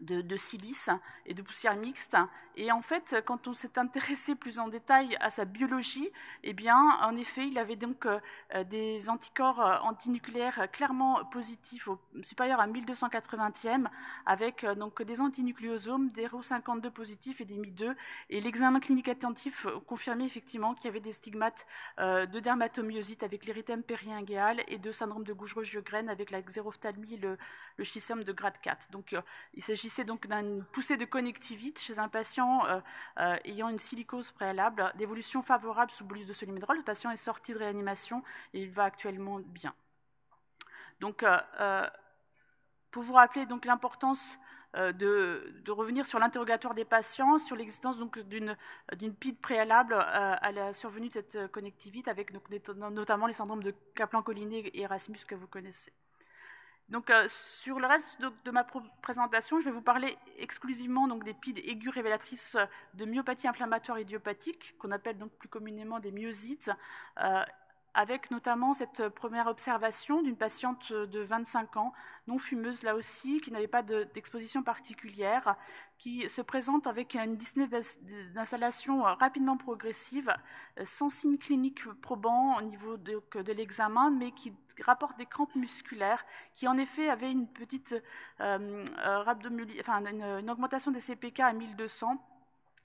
de, 0.00 0.36
silice 0.36 0.90
et 1.26 1.34
de 1.34 1.42
poussière 1.42 1.76
mixte. 1.76 2.16
Et 2.56 2.72
en 2.72 2.82
fait, 2.82 3.22
quand 3.26 3.46
on 3.46 3.52
s'est 3.52 3.78
intéressé 3.78 4.34
plus 4.34 4.58
en 4.58 4.68
détail 4.68 5.16
à 5.20 5.30
sa 5.30 5.44
biologie, 5.44 6.10
eh 6.42 6.52
bien, 6.52 6.98
en 7.00 7.16
effet, 7.16 7.46
il 7.46 7.58
avait 7.58 7.76
donc 7.76 8.06
euh, 8.06 8.18
des 8.64 9.08
anticorps 9.08 9.60
euh, 9.60 9.78
antinucléaires 9.78 10.70
clairement 10.72 11.24
positifs, 11.26 11.88
supérieurs 12.22 12.60
à 12.60 12.66
1280e, 12.66 13.86
avec 14.26 14.64
euh, 14.64 14.74
donc 14.74 15.02
des 15.02 15.20
antinucléosomes, 15.20 16.10
des 16.10 16.26
RO52 16.26 16.90
positifs 16.90 17.40
et 17.40 17.44
des 17.44 17.56
Mi2. 17.56 17.94
Et 18.30 18.40
l'examen 18.40 18.80
clinique 18.80 19.08
attentif 19.08 19.66
confirmait 19.86 20.26
effectivement 20.26 20.74
qu'il 20.74 20.86
y 20.86 20.88
avait 20.88 21.00
des 21.00 21.12
stigmates 21.12 21.66
de 21.98 22.40
dermatomyosite 22.40 23.22
avec 23.22 23.46
l'érythème 23.46 23.82
périingéal 23.82 24.62
et 24.68 24.78
de 24.78 24.92
syndrome 24.92 25.24
de 25.24 25.32
Gougerot-Giogren 25.32 26.08
avec 26.08 26.30
la 26.30 26.40
xérophthalmie 26.42 27.14
et 27.14 27.16
le, 27.16 27.38
le 27.76 28.24
de 28.24 28.32
grade 28.32 28.60
4. 28.62 28.90
Donc, 28.90 29.14
il 29.54 29.62
s'agit 29.62 29.79
s'agissait 29.80 30.04
donc 30.04 30.26
d'une 30.26 30.62
poussée 30.72 30.98
de 30.98 31.06
connectivite 31.06 31.80
chez 31.80 31.98
un 31.98 32.08
patient 32.08 32.66
euh, 32.66 32.80
euh, 33.18 33.36
ayant 33.46 33.70
une 33.70 33.78
silicose 33.78 34.30
préalable, 34.30 34.92
d'évolution 34.96 35.42
favorable 35.42 35.90
sous 35.90 36.04
bolus 36.04 36.26
de 36.26 36.34
solimidrol. 36.34 36.76
Le 36.76 36.82
patient 36.82 37.10
est 37.10 37.16
sorti 37.16 37.54
de 37.54 37.58
réanimation 37.58 38.22
et 38.52 38.60
il 38.60 38.70
va 38.70 38.84
actuellement 38.84 39.38
bien. 39.38 39.74
Donc, 41.00 41.22
euh, 41.22 41.88
pour 42.90 43.02
vous 43.02 43.14
rappeler 43.14 43.46
l'importance 43.64 44.38
de, 44.74 45.54
revenir 45.68 46.06
sur 46.06 46.18
l'interrogatoire 46.18 46.74
des 46.74 46.84
patients, 46.84 47.38
sur 47.38 47.56
l'existence 47.56 47.96
d'une 47.96 49.14
PID 49.14 49.40
préalable 49.40 49.94
à 49.94 50.52
la 50.52 50.72
survenue 50.74 51.08
de 51.08 51.14
cette 51.14 51.50
connectivite, 51.50 52.06
avec 52.06 52.32
notamment 52.32 53.26
les 53.26 53.32
syndromes 53.32 53.62
de 53.62 53.74
Kaplan-Collinet 53.94 54.58
et 54.58 54.82
Erasmus 54.82 55.18
que 55.26 55.34
vous 55.34 55.46
connaissez. 55.46 55.92
Donc, 56.90 57.08
euh, 57.10 57.26
sur 57.28 57.78
le 57.78 57.86
reste 57.86 58.20
de, 58.20 58.50
ma 58.50 58.66
présentation, 59.00 59.60
je 59.60 59.64
vais 59.64 59.70
vous 59.70 59.80
parler 59.80 60.18
exclusivement 60.38 61.06
donc, 61.06 61.22
des 61.24 61.34
PID 61.34 61.58
aiguës 61.58 61.94
révélatrices 61.94 62.56
de 62.94 63.04
myopathie 63.04 63.46
inflammatoire 63.46 64.00
idiopathique, 64.00 64.74
qu'on 64.78 64.90
appelle 64.90 65.16
donc 65.16 65.30
plus 65.32 65.48
communément 65.48 66.00
des 66.00 66.10
myosites, 66.10 66.70
euh, 67.22 67.44
avec 67.94 68.30
notamment 68.30 68.72
cette 68.72 69.08
première 69.08 69.46
observation 69.46 70.22
d'une 70.22 70.36
patiente 70.36 70.92
de 70.92 71.20
25 71.20 71.76
ans, 71.76 71.92
non 72.28 72.38
fumeuse 72.38 72.82
là 72.82 72.94
aussi, 72.94 73.40
qui 73.40 73.50
n'avait 73.50 73.68
pas 73.68 73.82
d'exposition 73.82 74.62
particulière, 74.62 75.56
qui 75.98 76.28
se 76.28 76.40
présente 76.40 76.86
avec 76.86 77.14
une 77.14 77.36
dyspnée 77.36 77.68
d'installation 78.34 79.02
rapidement 79.02 79.56
progressive, 79.56 80.32
sans 80.84 81.10
signe 81.10 81.38
clinique 81.38 81.84
probant 82.00 82.56
au 82.58 82.62
niveau 82.62 82.96
de, 82.96 83.52
l'examen, 83.52 84.10
mais 84.10 84.32
qui 84.32 84.52
rapporte 84.84 85.18
des 85.18 85.26
crampes 85.26 85.54
musculaires, 85.56 86.24
qui 86.54 86.68
en 86.68 86.78
effet 86.78 87.08
avait 87.10 87.30
une 87.30 87.46
petite 87.46 87.94
euh, 88.40 88.84
euh 89.04 89.24
enfin, 89.80 90.04
une 90.06 90.50
augmentation 90.50 90.90
des 90.90 91.00
CPK 91.00 91.40
à 91.40 91.52
1200 91.52 92.18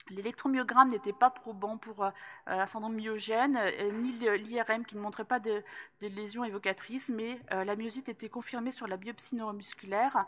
L'électromyogramme 0.09 0.91
n'était 0.91 1.13
pas 1.13 1.31
probant 1.31 1.77
pour 1.77 2.03
euh, 2.03 2.11
un 2.45 2.67
syndrome 2.67 2.95
myogène, 2.95 3.57
euh, 3.57 3.91
ni 3.91 4.11
l'IRM 4.11 4.85
qui 4.85 4.95
ne 4.95 5.01
montrait 5.01 5.25
pas 5.25 5.39
de, 5.39 5.63
lésions 6.01 6.43
évocatrices, 6.43 7.09
mais 7.09 7.39
euh, 7.51 7.63
la 7.63 7.75
myosite 7.75 8.07
était 8.09 8.29
confirmée 8.29 8.71
sur 8.71 8.87
la 8.87 8.97
biopsie 8.97 9.35
neuromusculaire. 9.35 10.25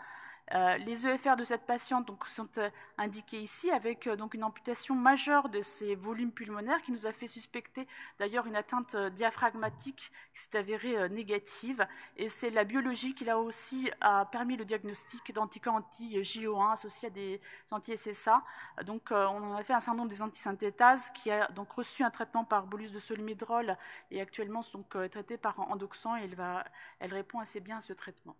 Euh, 0.53 0.77
les 0.77 1.05
EFR 1.05 1.35
de 1.35 1.43
cette 1.43 1.65
patiente 1.65 2.09
sont 2.29 2.47
euh, 2.57 2.69
indiqués 2.97 3.41
ici 3.41 3.69
avec 3.69 4.07
euh, 4.07 4.15
donc 4.15 4.33
une 4.33 4.45
amputation 4.45 4.95
majeure 4.95 5.49
de 5.49 5.61
ses 5.61 5.93
volumes 5.95 6.31
pulmonaires 6.31 6.81
qui 6.81 6.93
nous 6.93 7.05
a 7.05 7.11
fait 7.11 7.27
suspecter 7.27 7.85
d'ailleurs 8.17 8.47
une 8.47 8.55
atteinte 8.55 8.95
diaphragmatique 8.95 10.09
qui 10.33 10.41
s'est 10.41 10.57
avérée 10.57 11.09
négative. 11.09 11.85
Et 12.15 12.29
c'est 12.29 12.49
la 12.49 12.63
biologie 12.63 13.13
qui 13.13 13.25
là 13.25 13.39
aussi 13.39 13.91
permis 14.31 14.55
le 14.55 14.65
diagnostic 14.65 15.33
d'anticorps 15.33 15.75
anti-JO1 15.75 16.73
associés 16.73 17.07
à 17.07 17.11
des 17.11 17.41
anti-SSA. 17.71 18.43
Donc 18.85 19.11
on 19.11 19.53
a 19.53 19.63
fait 19.63 19.73
un 19.73 19.93
nombre 19.93 20.09
des 20.09 20.21
antisynthétases 20.21 21.11
qui 21.11 21.31
a 21.31 21.47
donc 21.49 21.71
reçu 21.71 22.03
un 22.03 22.11
traitement 22.11 22.45
par 22.45 22.67
bolus 22.67 22.91
de 22.91 22.99
solmédrol 22.99 23.77
et 24.11 24.21
actuellement 24.21 24.61
donc 24.73 24.89
traitées 25.11 25.37
par 25.37 25.59
endoxan 25.59 26.17
et 26.17 26.23
elle, 26.23 26.35
va, 26.35 26.63
elle 26.99 27.13
répond 27.13 27.39
assez 27.39 27.59
bien 27.59 27.77
à 27.77 27.81
ce 27.81 27.93
traitement. 27.93 28.35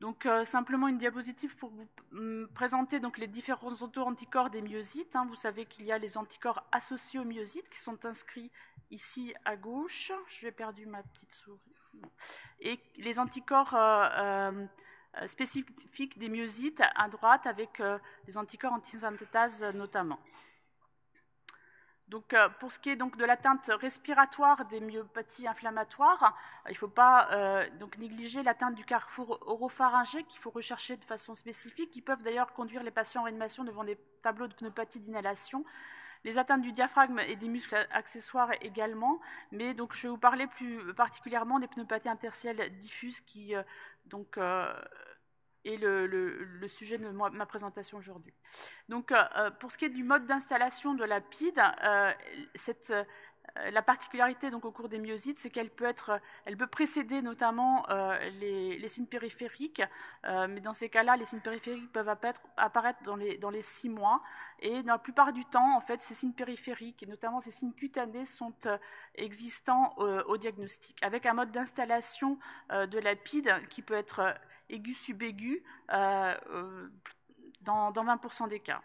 Donc 0.00 0.26
euh, 0.26 0.44
simplement 0.44 0.86
une 0.86 0.96
diapositive 0.96 1.56
pour 1.56 1.70
vous 1.70 1.88
mm, 2.12 2.46
présenter 2.54 3.00
donc, 3.00 3.18
les 3.18 3.26
différents 3.26 3.72
auto-anticorps 3.72 4.50
des 4.50 4.62
myosites. 4.62 5.16
Hein. 5.16 5.26
Vous 5.28 5.34
savez 5.34 5.66
qu'il 5.66 5.84
y 5.84 5.92
a 5.92 5.98
les 5.98 6.16
anticorps 6.16 6.64
associés 6.70 7.18
aux 7.18 7.24
myosites 7.24 7.68
qui 7.68 7.80
sont 7.80 8.04
inscrits 8.04 8.50
ici 8.90 9.34
à 9.44 9.56
gauche. 9.56 10.12
J'ai 10.28 10.52
perdu 10.52 10.86
ma 10.86 11.02
petite 11.02 11.34
souris. 11.34 11.58
Et 12.60 12.78
les 12.96 13.18
anticorps 13.18 13.74
euh, 13.74 14.66
euh, 15.20 15.26
spécifiques 15.26 16.18
des 16.18 16.28
myosites 16.28 16.82
à 16.94 17.08
droite 17.08 17.46
avec 17.46 17.82
les 18.26 18.38
anticorps 18.38 18.72
antisynthétase 18.72 19.64
notamment. 19.74 20.20
Donc, 22.08 22.32
euh, 22.32 22.48
pour 22.58 22.72
ce 22.72 22.78
qui 22.78 22.88
est 22.88 22.96
donc 22.96 23.18
de 23.18 23.24
l'atteinte 23.26 23.70
respiratoire 23.80 24.64
des 24.66 24.80
myopathies 24.80 25.46
inflammatoires, 25.46 26.34
euh, 26.64 26.70
il 26.70 26.72
ne 26.72 26.78
faut 26.78 26.88
pas 26.88 27.28
euh, 27.32 27.68
négliger 27.98 28.42
l'atteinte 28.42 28.74
du 28.74 28.84
carrefour 28.84 29.38
oropharyngé 29.46 30.24
qu'il 30.24 30.40
faut 30.40 30.50
rechercher 30.50 30.96
de 30.96 31.04
façon 31.04 31.34
spécifique, 31.34 31.90
qui 31.90 32.00
peuvent 32.00 32.22
d'ailleurs 32.22 32.54
conduire 32.54 32.82
les 32.82 32.90
patients 32.90 33.20
en 33.20 33.24
réanimation 33.24 33.62
devant 33.62 33.84
des 33.84 33.98
tableaux 34.22 34.48
de 34.48 34.54
pneumopathie 34.54 35.00
d'inhalation. 35.00 35.66
Les 36.24 36.38
atteintes 36.38 36.62
du 36.62 36.72
diaphragme 36.72 37.20
et 37.20 37.36
des 37.36 37.48
muscles 37.48 37.86
accessoires 37.92 38.50
également, 38.62 39.20
mais 39.52 39.76
je 39.76 40.02
vais 40.02 40.08
vous 40.08 40.18
parler 40.18 40.46
plus 40.46 40.92
particulièrement 40.94 41.60
des 41.60 41.68
pneumopathies 41.68 42.08
interstitielles 42.08 42.76
diffuses 42.78 43.20
qui 43.20 43.54
donc 44.06 44.36
et 45.64 45.76
le, 45.76 46.68
sujet 46.68 46.98
de 46.98 47.08
ma 47.08 47.46
présentation 47.46 47.98
aujourd'hui. 47.98 48.34
Donc, 48.88 49.12
euh, 49.12 49.22
euh, 49.36 49.50
pour 49.50 49.70
ce 49.70 49.78
qui 49.78 49.84
est 49.84 49.90
du 49.90 50.04
mode 50.04 50.26
d'installation 50.26 50.94
de 50.94 51.04
la 51.04 51.20
PID, 51.20 51.58
euh, 51.84 52.12
la 53.72 53.82
particularité 53.82 54.50
donc, 54.50 54.64
au 54.64 54.70
cours 54.70 54.88
des 54.88 54.98
myosites, 54.98 55.38
c'est 55.38 55.50
qu'elle 55.50 55.70
peut, 55.70 55.92
peut 56.58 56.66
précéder 56.66 57.22
notamment 57.22 57.86
les, 58.38 58.88
signes 58.88 59.06
périphériques, 59.06 59.82
mais 60.22 60.60
dans 60.60 60.74
ces 60.74 60.90
cas-là, 60.90 61.16
les 61.16 61.24
signes 61.24 61.40
périphériques 61.40 61.90
peuvent 61.90 62.10
apparaître, 62.10 63.02
dans, 63.04 63.16
les, 63.16 63.38
dans 63.38 63.48
les 63.48 63.62
six 63.62 63.88
mois. 63.88 64.22
Et 64.60 64.82
dans 64.82 64.92
la 64.92 64.98
plupart 64.98 65.32
du 65.32 65.46
temps, 65.46 65.76
en 65.76 65.80
fait, 65.80 66.02
ces 66.02 66.12
signes 66.12 66.34
périphériques, 66.34 67.02
et 67.02 67.06
notamment 67.06 67.40
ces 67.40 67.50
signes 67.50 67.72
cutanés, 67.72 68.26
sont 68.26 68.54
existants 69.14 69.94
au 69.96 70.36
diagnostic, 70.36 71.02
avec 71.02 71.24
un 71.24 71.32
mode 71.32 71.50
d'installation 71.50 72.38
de 72.70 72.98
la 72.98 73.16
PID 73.16 73.50
qui 73.70 73.80
peut 73.80 73.94
être 73.94 74.34
aigu 74.70 74.94
subaigu 74.94 75.62
euh, 75.92 76.34
euh, 76.50 76.88
dans, 77.62 77.92
20% 77.92 78.48
des 78.48 78.60
cas. 78.60 78.82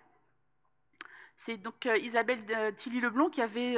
C'est 1.36 1.58
donc 1.58 1.86
euh, 1.86 1.98
Isabelle 1.98 2.44
Tilly-Leblond 2.76 3.30
qui 3.30 3.42
avait 3.42 3.76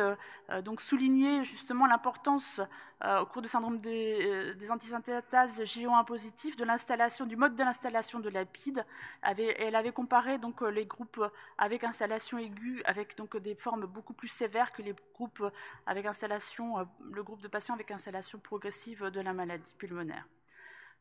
donc 0.64 0.82
souligné 0.82 1.44
justement 1.44 1.86
l'importance 1.86 2.62
au 3.04 3.26
cours 3.26 3.42
du 3.42 3.48
syndrome 3.48 3.80
des, 3.80 4.56
antisynthétases 4.70 5.62
GO1 5.62 6.06
positifs 6.06 6.56
de 6.56 6.64
l'installation, 6.64 7.26
du 7.26 7.36
mode 7.36 7.56
de 7.56 7.64
l'installation 7.64 8.20
de 8.20 8.30
la 8.30 8.46
PID. 8.46 8.84
elle 9.22 9.76
avait 9.76 9.92
comparé 9.92 10.38
donc 10.38 10.62
les 10.62 10.86
groupes 10.86 11.24
avec 11.58 11.84
installation 11.84 12.38
aiguë 12.38 12.82
avec 12.86 13.16
donc 13.18 13.38
des 13.38 13.56
formes 13.56 13.86
beaucoup 13.86 14.14
plus 14.14 14.28
sévères 14.28 14.72
que 14.72 14.82
les 14.82 14.96
groupes 15.14 15.44
avec 15.86 16.06
installation, 16.06 16.88
le 17.12 17.24
groupe 17.24 17.42
de 17.42 17.48
patients 17.48 17.76
avec 17.76 17.90
installation 17.92 18.40
progressive 18.40 19.06
de 19.06 19.22
la 19.22 19.34
maladie 19.34 19.74
pulmonaire. 19.78 20.26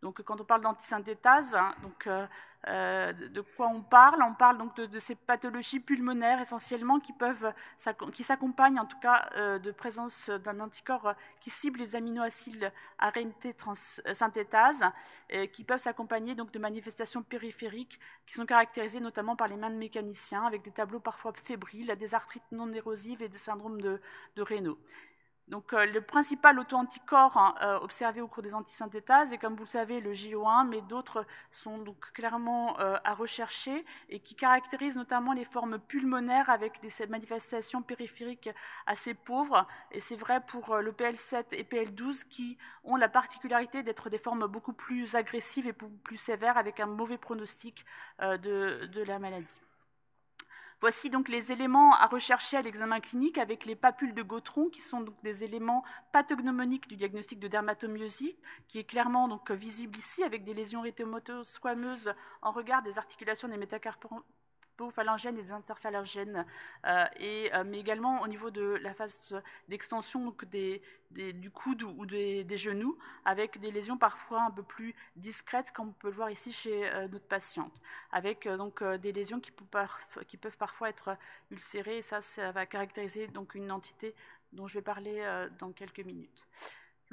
Donc, 0.04 0.20
quand 0.20 0.38
on 0.38 0.44
parle 0.44 0.60
d'antisynthétase, 0.60 1.54
hein, 1.54 1.74
euh, 2.08 2.26
euh, 2.68 3.12
de 3.14 3.40
quoi 3.40 3.68
on 3.68 3.80
parle? 3.80 4.22
On 4.22 4.34
parle 4.34 4.58
donc 4.58 4.76
de, 4.76 5.00
ces 5.00 5.14
pathologies 5.14 5.80
pulmonaires 5.80 6.42
essentiellement 6.42 7.00
qui 7.00 7.14
peuvent, 7.14 7.54
qui 8.12 8.22
s'accompagnent 8.22 8.78
en 8.78 8.84
tout 8.84 8.98
cas 9.00 9.30
euh, 9.36 9.58
de 9.58 9.70
présence 9.70 10.28
d'un 10.28 10.60
anticorps 10.60 11.14
qui 11.40 11.48
cible 11.48 11.78
les 11.78 11.96
aminoacides 11.96 12.70
ARNT 12.98 13.54
synthétase, 14.12 14.84
et 15.30 15.48
qui 15.48 15.64
peuvent 15.64 15.80
s'accompagner 15.80 16.34
donc 16.34 16.52
de 16.52 16.58
manifestations 16.58 17.22
périphériques 17.22 17.98
qui 18.26 18.34
sont 18.34 18.44
caractérisées 18.44 19.00
notamment 19.00 19.36
par 19.36 19.48
les 19.48 19.56
mains 19.56 19.70
de 19.70 19.76
mécaniciens 19.76 20.44
avec 20.44 20.60
des 20.60 20.70
tableaux 20.70 21.00
parfois 21.00 21.32
fébriles, 21.32 21.96
des 21.98 22.14
arthrites 22.14 22.52
non 22.52 22.70
érosives 22.74 23.22
et 23.22 23.30
des 23.30 23.38
syndromes 23.38 23.80
de, 23.80 24.02
de. 24.36 24.44
Donc, 25.48 25.74
euh, 25.74 25.84
le 25.84 26.00
principal 26.00 26.58
auto-anticorps 26.58 27.36
hein, 27.36 27.54
euh, 27.60 27.78
observé 27.80 28.22
au 28.22 28.28
cours 28.28 28.42
des 28.42 28.54
antisynthétases, 28.54 29.34
et 29.34 29.38
comme 29.38 29.54
vous 29.56 29.64
le 29.64 29.68
savez, 29.68 30.00
le 30.00 30.14
JO1, 30.14 30.66
mais 30.66 30.80
d'autres 30.80 31.26
sont 31.50 31.76
donc 31.76 32.12
clairement 32.14 32.80
euh, 32.80 32.96
à 33.04 33.12
rechercher 33.12 33.84
et 34.08 34.20
qui 34.20 34.36
caractérisent 34.36 34.96
notamment 34.96 35.34
les 35.34 35.44
formes 35.44 35.78
pulmonaires 35.78 36.48
avec 36.48 36.80
des 36.80 37.06
manifestations 37.08 37.82
périphériques 37.82 38.48
assez 38.86 39.12
pauvres. 39.12 39.66
Et 39.92 40.00
c'est 40.00 40.16
vrai 40.16 40.40
pour 40.46 40.76
le 40.76 40.92
PL7 40.92 41.44
et 41.52 41.64
PL12 41.64 42.26
qui 42.26 42.56
ont 42.82 42.96
la 42.96 43.10
particularité 43.10 43.82
d'être 43.82 44.08
des 44.08 44.18
formes 44.18 44.46
beaucoup 44.46 44.72
plus 44.72 45.14
agressives 45.14 45.66
et 45.66 45.74
plus 45.74 46.16
sévères 46.16 46.56
avec 46.56 46.80
un 46.80 46.86
mauvais 46.86 47.18
pronostic 47.18 47.84
de 48.20 49.02
la 49.06 49.18
maladie. 49.18 49.60
Voici 50.80 51.08
donc 51.08 51.28
les 51.28 51.50
éléments 51.50 51.94
à 51.94 52.06
rechercher 52.06 52.56
à 52.56 52.62
l'examen 52.62 53.00
clinique 53.00 53.38
avec 53.38 53.64
les 53.64 53.74
papules 53.74 54.14
de 54.14 54.22
Gautron, 54.22 54.68
qui 54.68 54.80
sont 54.80 55.00
donc 55.00 55.14
des 55.22 55.44
éléments 55.44 55.84
pathognomoniques 56.12 56.88
du 56.88 56.96
diagnostic 56.96 57.40
de 57.40 57.48
dermatomyosite, 57.48 58.38
qui 58.68 58.78
est 58.78 58.84
clairement 58.84 59.28
donc 59.28 59.50
visible 59.50 59.96
ici 59.96 60.22
avec 60.22 60.44
des 60.44 60.54
lésions 60.54 60.84
squameuses 61.42 62.12
en 62.42 62.52
regard 62.52 62.82
des 62.82 62.98
articulations 62.98 63.48
des 63.48 63.56
métacarpons 63.56 64.22
phalangènes 64.90 65.38
et 65.38 65.42
des 65.42 65.52
interphalangènes, 65.52 66.46
euh, 66.86 67.04
et, 67.18 67.54
euh, 67.54 67.64
mais 67.66 67.78
également 67.78 68.22
au 68.22 68.28
niveau 68.28 68.50
de 68.50 68.78
la 68.82 68.94
phase 68.94 69.34
d'extension 69.68 70.34
du 71.10 71.50
coude 71.50 71.82
ou 71.82 72.06
des, 72.06 72.56
genoux, 72.56 72.98
avec 73.24 73.58
des 73.60 73.70
lésions 73.70 73.96
parfois 73.96 74.42
un 74.42 74.50
peu 74.50 74.62
plus 74.62 74.94
discrètes, 75.16 75.72
comme 75.72 75.88
on 75.88 75.92
peut 75.92 76.08
le 76.08 76.14
voir 76.14 76.30
ici 76.30 76.52
chez 76.52 76.88
euh, 76.88 77.08
notre 77.08 77.26
patiente, 77.26 77.80
avec 78.12 78.48
donc 78.48 78.82
des 78.82 79.12
lésions 79.12 79.40
qui 79.40 79.50
peuvent, 79.50 80.56
parfois 80.58 80.88
être 80.88 81.16
ulcérées, 81.50 82.02
ça, 82.02 82.20
ça 82.20 82.52
va 82.52 82.66
caractériser 82.66 83.28
donc 83.28 83.54
une 83.54 83.70
entité 83.70 84.14
dont 84.52 84.66
je 84.66 84.74
vais 84.74 84.82
parler 84.82 85.24
dans 85.58 85.72
quelques 85.72 86.00
minutes. 86.00 86.46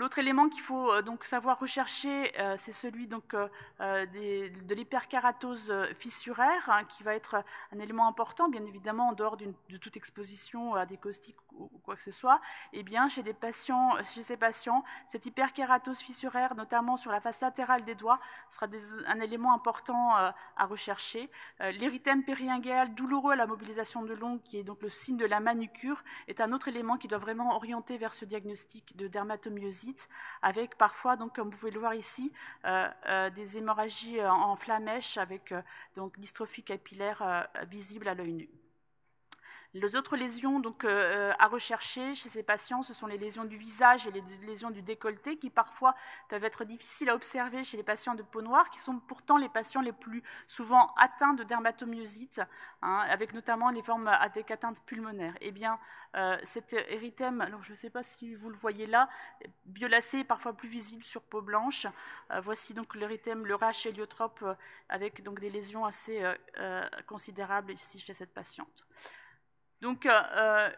L'autre 0.02 0.18
élément 0.18 0.50
qu'il 0.50 0.64
faut 0.64 0.92
euh, 0.92 1.04
donc 1.04 1.26
savoir 1.26 1.60
rechercher, 1.60 2.32
euh, 2.40 2.56
c'est 2.58 2.72
celui 2.72 3.08
euh, 3.36 4.06
de 4.08 4.74
l'hyperkératose 4.74 5.72
fissuraire, 6.00 6.72
hein, 6.72 6.86
qui 6.86 7.04
va 7.04 7.14
être 7.14 7.44
un 7.72 7.78
élément 7.78 8.08
important, 8.08 8.50
bien 8.50 8.66
évidemment, 8.66 9.10
en 9.10 9.14
dehors 9.14 9.38
de 9.38 9.78
toute 9.78 9.98
exposition 9.98 10.74
à 10.74 10.88
des 10.88 10.98
caustiques 10.98 11.38
ou, 11.58 11.68
quoi 11.84 11.96
que 11.96 12.04
ce 12.04 12.12
soit. 12.12 12.42
Eh 12.74 12.84
bien, 12.84 13.10
chez, 13.10 13.24
patients, 13.34 13.96
chez 14.04 14.24
ces 14.24 14.38
patients, 14.38 14.84
cette 15.08 15.26
hyperkératose 15.26 16.00
fissuraire, 16.00 16.56
notamment 16.56 16.98
sur 16.98 17.12
la 17.12 17.22
face 17.22 17.42
latérale 17.42 17.84
des 17.84 17.96
doigts, 17.96 18.20
sera 18.50 18.68
un 19.08 19.20
élément 19.20 19.54
important 19.54 20.16
à 20.16 20.66
rechercher. 20.66 21.30
L'érythème 21.60 22.24
périingual 22.24 22.94
douloureux 22.94 23.34
à 23.34 23.36
la 23.36 23.48
mobilisation 23.48 24.04
de 24.04 24.14
l'ongle, 24.14 24.42
qui 24.42 24.58
est 24.58 24.64
donc 24.64 24.82
le 24.82 24.90
signe 24.90 25.18
de 25.18 25.26
la 25.26 25.40
manucure, 25.40 26.04
est 26.28 26.42
un 26.42 26.52
autre 26.52 26.68
élément 26.68 26.98
qui 26.98 27.08
doit 27.08 27.18
vraiment 27.18 27.56
orienter 27.56 27.98
vers 27.98 28.14
ce 28.14 28.26
diagnostic 28.26 28.96
de 28.96 29.08
dermatomyosite 29.08 30.08
avec 30.42 30.78
parfois, 30.78 31.16
donc, 31.16 31.36
comme 31.36 31.50
vous 31.50 31.58
pouvez 31.58 31.72
le 31.72 31.80
voir 31.80 31.94
ici, 31.94 32.32
euh, 32.66 32.90
euh, 33.08 33.30
des 33.30 33.58
hémorragies 33.58 34.22
en 34.24 34.56
flamèche 34.56 35.18
avec 35.18 35.52
euh, 35.52 35.62
dystrophie 36.18 36.64
capillaire 36.64 37.48
visible 37.70 38.08
à 38.08 38.14
l'œil 38.14 38.34
nu. 38.34 38.50
Les 39.74 39.96
autres 39.96 40.18
lésions 40.18 40.60
donc, 40.60 40.84
euh, 40.84 40.90
euh, 40.90 41.34
à 41.40 41.48
rechercher 41.48 42.14
chez 42.14 42.28
ces 42.28 42.44
patients, 42.44 42.84
ce 42.84 42.94
sont 42.94 43.08
les 43.08 43.18
lésions 43.18 43.46
du 43.46 43.56
visage 43.56 44.06
et 44.06 44.12
les 44.12 44.22
lésions 44.46 44.70
du 44.70 44.82
décolleté 44.82 45.38
qui 45.38 45.50
parfois 45.50 45.96
peuvent 46.28 46.44
être 46.44 46.66
difficiles 46.66 47.10
à 47.10 47.16
observer 47.16 47.64
chez 47.64 47.78
les 47.78 47.84
patients 47.84 48.14
de 48.14 48.22
peau 48.22 48.42
noire, 48.42 48.70
qui 48.70 48.82
sont 48.82 49.00
pourtant 49.00 49.38
les 49.38 49.48
patients 49.48 49.80
les 49.80 49.94
plus 49.94 50.24
souvent 50.46 50.94
atteints 50.98 51.34
de 51.34 51.46
dermatomyosite, 51.46 52.42
hein, 52.82 53.06
avec 53.10 53.34
notamment 53.34 53.70
les 53.70 53.82
formes 53.82 54.10
avec 54.10 54.52
atteinte 54.52 54.84
pulmonaire. 54.86 55.36
Eh 55.40 55.52
bien, 55.52 55.80
euh, 56.18 56.38
cet 56.44 56.74
érythème, 56.74 57.40
alors 57.40 57.64
je 57.64 57.72
ne 57.72 57.78
sais 57.78 57.90
pas 57.90 58.04
si 58.04 58.36
vous 58.36 58.50
le 58.50 58.58
voyez 58.58 58.88
là, 58.88 59.08
violacé, 59.68 60.26
parfois 60.26 60.52
plus 60.52 60.68
visible 60.68 61.04
sur 61.04 61.22
peau 61.22 61.42
blanche. 61.42 61.88
voici 62.44 62.74
donc 62.74 62.94
l'érythème, 62.94 63.46
le 63.46 63.56
rash 63.56 63.86
héliotrope, 63.86 64.44
avec 64.90 65.24
donc 65.24 65.40
des 65.40 65.50
lésions 65.50 65.86
assez 65.86 66.22
considérables 67.08 67.72
ici 67.72 68.00
chez 68.00 68.14
cette 68.14 68.34
patiente. 68.34 68.86
Donc, 69.82 70.06
euh, 70.06 70.22
euh, 70.36 70.70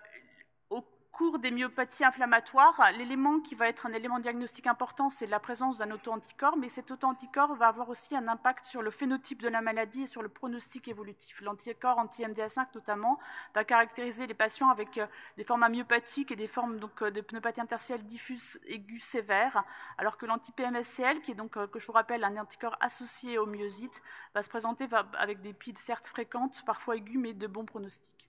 au 0.69 0.81
cours 1.11 1.37
des 1.37 1.51
myopathies 1.51 2.05
inflammatoires, 2.05 2.79
l'élément 2.97 3.41
qui 3.41 3.53
va 3.53 3.67
être 3.67 3.85
un 3.85 3.91
élément 3.91 4.19
diagnostique 4.19 4.65
important, 4.65 5.09
c'est 5.09 5.27
la 5.27 5.41
présence 5.41 5.77
d'un 5.77 5.91
auto-anticorps, 5.91 6.55
mais 6.55 6.69
cet 6.69 6.89
auto-anticorps 6.89 7.53
va 7.55 7.67
avoir 7.67 7.89
aussi 7.89 8.15
un 8.15 8.29
impact 8.29 8.65
sur 8.65 8.81
le 8.81 8.91
phénotype 8.91 9.41
de 9.41 9.49
la 9.49 9.59
maladie 9.59 10.03
et 10.03 10.07
sur 10.07 10.21
le 10.21 10.29
pronostic 10.29 10.87
évolutif. 10.87 11.41
L'anticorps 11.41 11.97
anti-MDA5 11.97 12.67
notamment 12.75 13.19
va 13.53 13.65
caractériser 13.65 14.25
les 14.25 14.33
patients 14.33 14.69
avec 14.69 14.97
euh, 14.97 15.05
des 15.35 15.43
formes 15.43 15.67
myopathiques 15.69 16.31
et 16.31 16.37
des 16.37 16.47
formes 16.47 16.79
de 16.79 17.21
pneumopathie 17.21 17.59
interstitielle 17.59 18.05
diffuse 18.05 18.57
aiguë 18.67 19.01
sévère, 19.01 19.65
alors 19.97 20.17
que 20.17 20.25
l'anti-PMSCL, 20.25 21.19
qui 21.19 21.31
est 21.31 21.35
donc, 21.35 21.57
que 21.71 21.79
je 21.79 21.87
vous 21.87 21.93
rappelle, 21.93 22.23
un 22.23 22.37
anticorps 22.37 22.77
associé 22.79 23.37
au 23.37 23.47
myosite, 23.47 24.01
va 24.33 24.43
se 24.43 24.49
présenter 24.49 24.87
avec 25.19 25.41
des 25.41 25.51
pides 25.51 25.77
certes 25.77 26.07
fréquentes, 26.07 26.63
parfois 26.65 26.95
aiguës, 26.95 27.21
mais 27.21 27.33
de 27.33 27.47
bons 27.47 27.65
pronostics. 27.65 28.23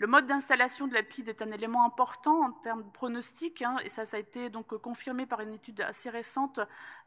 Le 0.00 0.06
mode 0.06 0.26
d'installation 0.28 0.86
de 0.86 0.94
la 0.94 1.02
PID 1.02 1.28
est 1.28 1.42
un 1.42 1.50
élément 1.50 1.84
important 1.84 2.42
en 2.42 2.52
termes 2.52 2.84
de 2.84 2.90
pronostic, 2.90 3.62
hein, 3.62 3.78
et 3.82 3.88
ça, 3.88 4.04
a 4.12 4.18
été 4.18 4.48
donc 4.48 4.76
confirmé 4.76 5.26
par 5.26 5.40
une 5.40 5.52
étude 5.52 5.80
assez 5.80 6.08
récente 6.08 6.60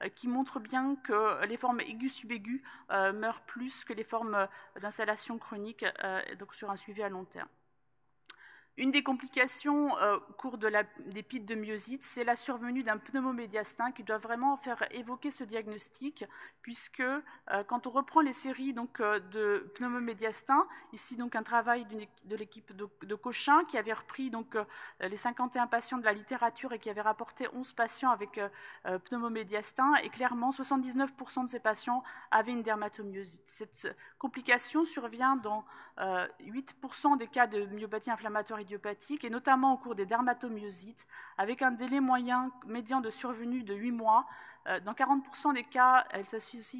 euh, 0.03 0.09
qui 0.09 0.27
montre 0.27 0.59
bien 0.59 0.97
que 0.97 1.45
les 1.45 1.55
formes 1.55 1.79
aiguës 1.79 2.11
subaiguës 2.11 2.61
euh, 2.91 3.13
meurent 3.13 3.43
plus 3.43 3.85
que 3.85 3.93
les 3.93 4.03
formes 4.03 4.35
euh, 4.35 4.45
d'installation 4.81 5.37
chronique, 5.37 5.85
donc 6.37 6.53
sur 6.53 6.69
un 6.69 6.75
suivi 6.75 7.01
à 7.01 7.07
long 7.07 7.23
terme. 7.23 7.47
Une 8.77 8.91
des 8.91 9.03
complications 9.03 9.97
euh, 9.97 10.15
au 10.29 10.33
cours 10.33 10.57
de 10.57 10.67
la, 10.67 10.83
des 11.05 11.23
pites 11.23 11.45
de 11.45 11.55
myosite, 11.55 12.05
c'est 12.05 12.23
la 12.23 12.37
survenue 12.37 12.83
d'un 12.83 12.97
pneumomédiastin 12.97 13.91
qui 13.91 14.03
doit 14.03 14.17
vraiment 14.17 14.55
faire 14.55 14.87
évoquer 14.91 15.29
ce 15.29 15.43
diagnostic, 15.43 16.23
puisque 16.61 17.01
euh, 17.01 17.19
quand 17.67 17.85
on 17.85 17.89
reprend 17.89 18.21
les 18.21 18.31
séries 18.31 18.73
donc, 18.73 19.01
euh, 19.01 19.19
de 19.19 19.69
pneumomédiastin, 19.75 20.65
ici 20.93 21.17
donc 21.17 21.35
un 21.35 21.43
travail 21.43 21.85
de 22.23 22.35
l'équipe 22.37 22.73
de, 22.73 23.15
Cochin 23.15 23.65
qui 23.65 23.77
avait 23.77 23.91
repris 23.91 24.31
donc, 24.31 24.57
les 25.01 25.17
51 25.17 25.67
patients 25.67 25.97
de 25.97 26.05
la 26.05 26.13
littérature 26.13 26.71
et 26.71 26.79
qui 26.79 26.89
avait 26.89 27.01
rapporté 27.01 27.47
11 27.53 27.73
patients 27.73 28.09
avec 28.09 28.39
pneumomédiastin, 29.05 29.95
et 29.95 30.09
clairement 30.09 30.49
79% 30.49 31.43
de 31.43 31.49
ces 31.49 31.59
patients 31.59 32.03
avaient 32.31 32.53
une 32.53 32.63
dermatomyosite. 32.63 33.43
Cette 33.45 33.95
complication 34.17 34.85
survient 34.85 35.35
dans 35.35 35.65
8% 35.99 37.17
des 37.17 37.27
cas 37.27 37.45
de 37.45 37.65
myopathie 37.65 38.09
inflammatoire 38.09 38.60
et 39.23 39.29
notamment 39.29 39.73
au 39.73 39.77
cours 39.77 39.95
des 39.95 40.05
dermatomyosites, 40.05 41.05
avec 41.37 41.61
un 41.61 41.71
délai 41.71 41.99
moyen 41.99 42.51
médian 42.65 43.01
de 43.01 43.09
survenue 43.09 43.63
de 43.63 43.73
8 43.73 43.91
mois. 43.91 44.25
Euh, 44.67 44.79
dans 44.79 44.93
40% 44.93 45.55
des 45.55 45.63
cas, 45.63 46.05
elle 46.11 46.25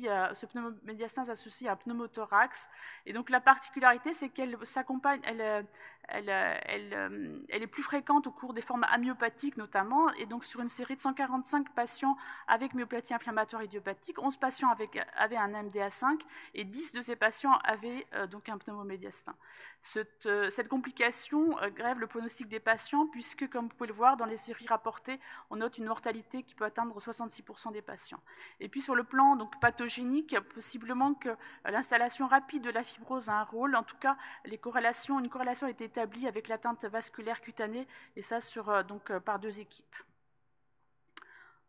à, 0.07 0.35
ce 0.35 0.45
pneumomédiastin 0.45 1.25
s'associe 1.25 1.67
à 1.67 1.73
un 1.73 1.75
pneumothorax. 1.75 2.69
Et 3.05 3.13
donc 3.13 3.29
la 3.29 3.41
particularité, 3.41 4.13
c'est 4.13 4.29
qu'elle 4.29 4.55
s'accompagne, 4.65 5.19
elle, 5.23 5.65
euh, 6.09 6.53
euh, 6.69 7.39
elle, 7.49 7.63
est 7.63 7.67
plus 7.67 7.83
fréquente 7.83 8.27
au 8.27 8.31
cours 8.31 8.53
des 8.53 8.61
formes 8.61 8.85
amyopathiques 8.89 9.57
notamment, 9.57 10.11
et 10.13 10.25
donc 10.25 10.45
sur 10.45 10.59
une 10.61 10.69
série 10.69 10.95
de 10.95 11.01
145 11.01 11.73
patients 11.73 12.17
avec 12.47 12.73
myopathie 12.73 13.13
inflammatoire 13.13 13.63
idiopathique, 13.63 14.21
11 14.21 14.37
patients 14.37 14.69
avaient 15.15 15.37
un 15.37 15.49
MDA5 15.49 16.19
et 16.53 16.65
10 16.65 16.91
de 16.93 17.01
ces 17.01 17.15
patients 17.15 17.57
avaient 17.63 18.05
euh, 18.13 18.27
donc 18.27 18.49
un 18.49 18.57
pneumomédiastin. 18.57 19.35
Cette, 19.83 20.25
euh, 20.25 20.49
cette 20.49 20.67
complication 20.67 21.55
grève 21.75 21.99
le 21.99 22.07
pronostic 22.07 22.47
des 22.47 22.59
patients 22.59 23.07
puisque, 23.07 23.49
comme 23.49 23.65
vous 23.67 23.75
pouvez 23.75 23.87
le 23.87 23.95
voir, 23.95 24.17
dans 24.17 24.25
les 24.25 24.37
séries 24.37 24.67
rapportées, 24.67 25.19
on 25.49 25.57
note 25.57 25.77
une 25.77 25.85
mortalité 25.85 26.43
qui 26.43 26.55
peut 26.55 26.65
atteindre 26.65 26.97
66% 26.99 27.71
des 27.71 27.81
patients. 27.81 28.21
Et 28.59 28.69
puis 28.69 28.81
sur 28.81 28.95
le 28.95 29.03
plan 29.03 29.35
donc, 29.35 29.59
pathogénique, 29.59 30.37
possiblement 30.53 31.13
que 31.13 31.29
l'installation 31.65 32.27
rapide 32.27 32.63
de 32.63 32.69
la 32.69 32.83
fibrose 32.83 33.29
a 33.29 33.33
un 33.33 33.43
rôle, 33.43 33.75
en 33.75 33.83
tout 33.83 33.97
cas 33.97 34.17
une 34.45 35.29
corrélation 35.29 35.65
a 35.65 35.69
été 35.69 35.89
établi 35.91 36.25
avec 36.27 36.47
l'atteinte 36.47 36.85
vasculaire 36.85 37.41
cutanée, 37.41 37.85
et 38.15 38.21
ça 38.21 38.39
sur, 38.39 38.69
euh, 38.69 38.83
donc, 38.83 39.11
euh, 39.11 39.19
par 39.19 39.39
deux 39.39 39.59
équipes. 39.59 39.95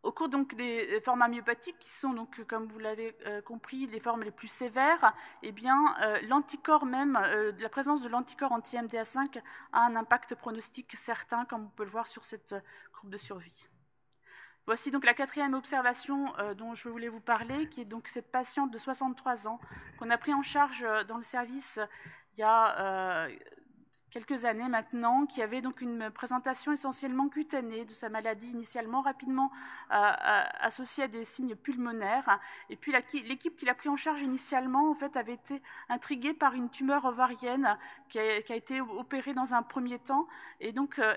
Au 0.01 0.11
cours 0.11 0.27
donc 0.27 0.55
des 0.55 0.99
formes 1.01 1.21
amyopathiques, 1.21 1.79
qui 1.79 1.89
sont 1.89 2.13
donc, 2.13 2.43
comme 2.45 2.65
vous 2.67 2.79
l'avez 2.79 3.15
euh, 3.25 3.41
compris, 3.41 3.87
les 3.87 4.01
formes 4.01 4.23
les 4.23 4.31
plus 4.31 4.49
sévères, 4.49 5.13
eh 5.43 5.53
bien, 5.53 5.95
l'anticorps 6.23 6.85
même, 6.85 7.13
la 7.13 7.69
présence 7.69 8.01
de 8.01 8.09
l'anticorps 8.09 8.51
anti-MDA5 8.51 9.41
a 9.71 9.79
un 9.79 9.95
impact 9.95 10.35
pronostique 10.35 10.93
certain, 10.97 11.45
comme 11.45 11.65
on 11.67 11.69
peut 11.69 11.85
le 11.85 11.89
voir 11.89 12.07
sur 12.07 12.25
cette 12.25 12.53
courbe 12.91 13.11
de 13.11 13.17
survie. 13.17 13.69
Voici 14.65 14.91
donc 14.91 15.05
la 15.05 15.13
quatrième 15.13 15.53
observation 15.53 16.33
dont 16.57 16.75
je 16.75 16.89
voulais 16.89 17.07
vous 17.07 17.21
parler, 17.21 17.69
qui 17.69 17.79
est 17.79 17.85
donc 17.85 18.09
cette 18.09 18.29
patiente 18.29 18.71
de 18.71 18.77
63 18.77 19.47
ans 19.47 19.59
qu'on 19.99 20.09
a 20.09 20.17
pris 20.17 20.33
en 20.33 20.41
charge 20.41 20.85
dans 21.07 21.17
le 21.17 21.23
service 21.23 21.79
il 22.35 22.41
y 22.41 22.43
a 22.43 23.29
quelques 24.13 24.45
années 24.45 24.69
maintenant, 24.69 25.25
qui 25.25 25.41
avait 25.41 25.61
donc 25.61 25.81
une 25.81 26.11
présentation 26.11 26.71
essentiellement 26.71 27.29
cutanée 27.29 27.83
de 27.83 27.95
sa 27.95 28.09
maladie, 28.09 28.47
initialement 28.47 29.01
rapidement 29.01 29.51
euh, 29.91 29.95
euh, 29.95 30.43
associée 30.61 31.05
à 31.05 31.07
des 31.07 31.25
signes 31.25 31.55
pulmonaires. 31.55 32.39
Et 32.69 32.75
puis 32.75 32.91
l'équipe 32.91 33.57
qui 33.57 33.65
l'a 33.65 33.73
pris 33.73 33.89
en 33.89 33.97
charge 33.97 34.21
initialement, 34.21 34.91
en 34.91 34.93
fait, 34.93 35.17
avait 35.17 35.33
été 35.33 35.63
intriguée 35.89 36.35
par 36.35 36.53
une 36.53 36.69
tumeur 36.69 37.05
ovarienne 37.05 37.75
qui 38.09 38.19
a, 38.19 38.55
été 38.55 38.81
opérée 38.81 39.33
dans 39.33 39.55
un 39.55 39.63
premier 39.63 39.97
temps. 39.97 40.27
Et 40.59 40.73
donc, 40.73 40.99
euh, 40.99 41.15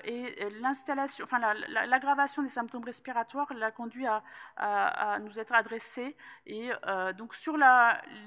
l'installation, 0.63 1.25
enfin, 1.25 1.39
l'aggravation 1.69 2.43
des 2.43 2.49
symptômes 2.49 2.85
respiratoires 2.85 3.53
l'a 3.53 3.71
conduit 3.73 4.07
à, 4.07 5.19
nous 5.21 5.39
être 5.39 5.53
adressé. 5.53 6.17
Et 6.47 6.71
donc, 7.19 7.35
sur 7.35 7.59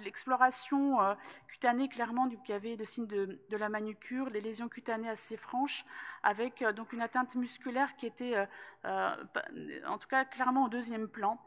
l'exploration 0.03 0.99
cutanée, 1.47 1.89
clairement, 1.89 2.29
il 2.29 2.49
y 2.49 2.53
avait 2.53 2.75
le 2.75 2.85
signe 2.85 3.07
de, 3.07 3.39
de 3.49 3.57
la 3.57 3.69
manucure, 3.69 4.29
les 4.29 4.41
lésions 4.41 4.58
cutanée 4.67 5.09
assez 5.09 5.37
franche, 5.37 5.85
avec 6.23 6.61
euh, 6.61 6.73
donc 6.73 6.93
une 6.93 7.01
atteinte 7.01 7.35
musculaire 7.35 7.95
qui 7.95 8.05
était, 8.05 8.35
euh, 8.35 8.45
euh, 8.85 9.15
en 9.87 9.97
tout 9.97 10.07
cas, 10.07 10.25
clairement 10.25 10.65
au 10.65 10.69
deuxième 10.69 11.07
plan 11.07 11.39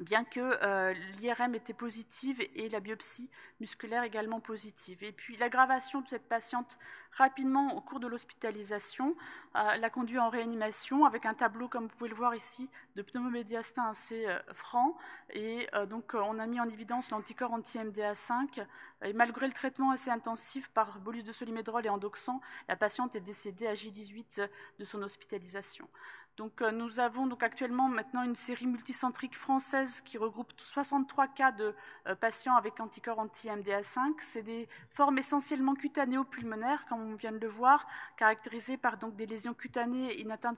bien 0.00 0.24
que 0.24 0.40
euh, 0.40 0.92
l'IRM 1.18 1.54
était 1.54 1.72
positive 1.72 2.40
et 2.54 2.68
la 2.68 2.80
biopsie 2.80 3.28
musculaire 3.58 4.04
également 4.04 4.40
positive. 4.40 5.02
Et 5.02 5.12
puis 5.12 5.36
l'aggravation 5.36 6.00
de 6.00 6.08
cette 6.08 6.28
patiente 6.28 6.78
rapidement 7.12 7.76
au 7.76 7.80
cours 7.80 7.98
de 7.98 8.06
l'hospitalisation 8.06 9.16
euh, 9.56 9.76
l'a 9.76 9.90
conduit 9.90 10.18
en 10.18 10.28
réanimation 10.28 11.04
avec 11.04 11.26
un 11.26 11.34
tableau, 11.34 11.68
comme 11.68 11.84
vous 11.84 11.96
pouvez 11.96 12.10
le 12.10 12.16
voir 12.16 12.34
ici, 12.34 12.68
de 12.94 13.02
pneumomédiastin 13.02 13.84
assez 13.88 14.26
euh, 14.26 14.38
franc. 14.54 14.96
Et 15.32 15.68
donc 15.88 16.14
on 16.14 16.38
a 16.38 16.46
mis 16.46 16.60
en 16.60 16.68
évidence 16.68 17.10
l'anticorps 17.10 17.52
anti-MDA5. 17.52 18.66
Et 19.04 19.12
malgré 19.12 19.46
le 19.46 19.52
traitement 19.52 19.92
assez 19.92 20.10
intensif 20.10 20.68
par 20.70 20.98
bolus 20.98 21.22
de 21.22 21.32
solimédrol 21.32 21.86
et 21.86 21.88
endoxan, 21.88 22.40
la 22.68 22.76
patiente 22.76 23.14
est 23.14 23.20
décédée 23.20 23.66
à 23.66 23.74
J18 23.74 24.48
de 24.78 24.84
son 24.84 25.02
hospitalisation. 25.02 25.88
Donc, 26.40 26.62
euh, 26.62 26.70
nous 26.70 27.00
avons 27.00 27.26
donc 27.26 27.42
actuellement 27.42 27.86
maintenant 27.86 28.22
une 28.22 28.34
série 28.34 28.66
multicentrique 28.66 29.36
française 29.36 30.00
qui 30.00 30.16
regroupe 30.16 30.54
63 30.56 31.28
cas 31.28 31.52
de 31.52 31.74
euh, 32.06 32.14
patients 32.14 32.56
avec 32.56 32.80
anticorps 32.80 33.18
anti-MDA5. 33.18 34.14
C'est 34.20 34.40
des 34.40 34.66
formes 34.88 35.18
essentiellement 35.18 35.74
cutanéo-pulmonaires, 35.74 36.86
comme 36.86 37.12
on 37.12 37.14
vient 37.14 37.32
de 37.32 37.36
le 37.36 37.46
voir, 37.46 37.86
caractérisées 38.16 38.78
par 38.78 38.96
donc 38.96 39.16
des 39.16 39.26
lésions 39.26 39.52
cutanées 39.52 40.18
atteinte 40.30 40.56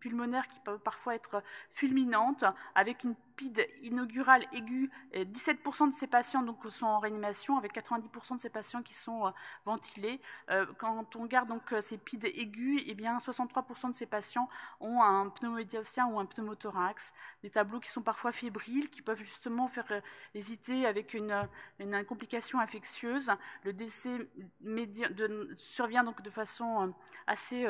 pulmonaire 0.00 0.48
qui 0.48 0.60
peut 0.60 0.78
parfois 0.78 1.14
être 1.14 1.42
fulminante, 1.72 2.44
avec 2.74 3.04
une 3.04 3.14
PID 3.36 3.68
inaugurale 3.82 4.44
aiguë. 4.52 4.90
17% 5.14 5.88
de 5.88 5.94
ces 5.94 6.06
patients 6.06 6.42
donc, 6.42 6.58
sont 6.70 6.86
en 6.86 6.98
réanimation, 6.98 7.58
avec 7.58 7.74
90% 7.74 8.36
de 8.36 8.40
ces 8.40 8.50
patients 8.50 8.82
qui 8.82 8.94
sont 8.94 9.26
euh, 9.26 9.30
ventilés. 9.64 10.20
Euh, 10.50 10.66
quand 10.78 11.16
on 11.16 11.22
regarde 11.22 11.48
donc, 11.48 11.72
euh, 11.72 11.80
ces 11.80 11.98
PID 11.98 12.24
aigus, 12.24 12.82
eh 12.86 12.94
bien, 12.94 13.16
63% 13.18 13.90
de 13.90 13.94
ces 13.94 14.06
patients 14.06 14.48
ont 14.80 15.02
un 15.02 15.28
pneumomédiastien 15.28 16.06
ou 16.06 16.18
un 16.18 16.26
pneumothorax, 16.26 17.12
des 17.42 17.50
tableaux 17.50 17.80
qui 17.80 17.90
sont 17.90 18.02
parfois 18.02 18.32
fébriles, 18.32 18.90
qui 18.90 19.02
peuvent 19.02 19.22
justement 19.22 19.68
faire 19.68 20.02
hésiter 20.34 20.86
avec 20.86 21.14
une, 21.14 21.48
complication 22.06 22.60
infectieuse. 22.60 23.30
Le 23.64 23.72
décès 23.72 24.28
survient 25.56 26.04
donc 26.04 26.22
de 26.22 26.30
façon 26.30 26.94
assez 27.26 27.66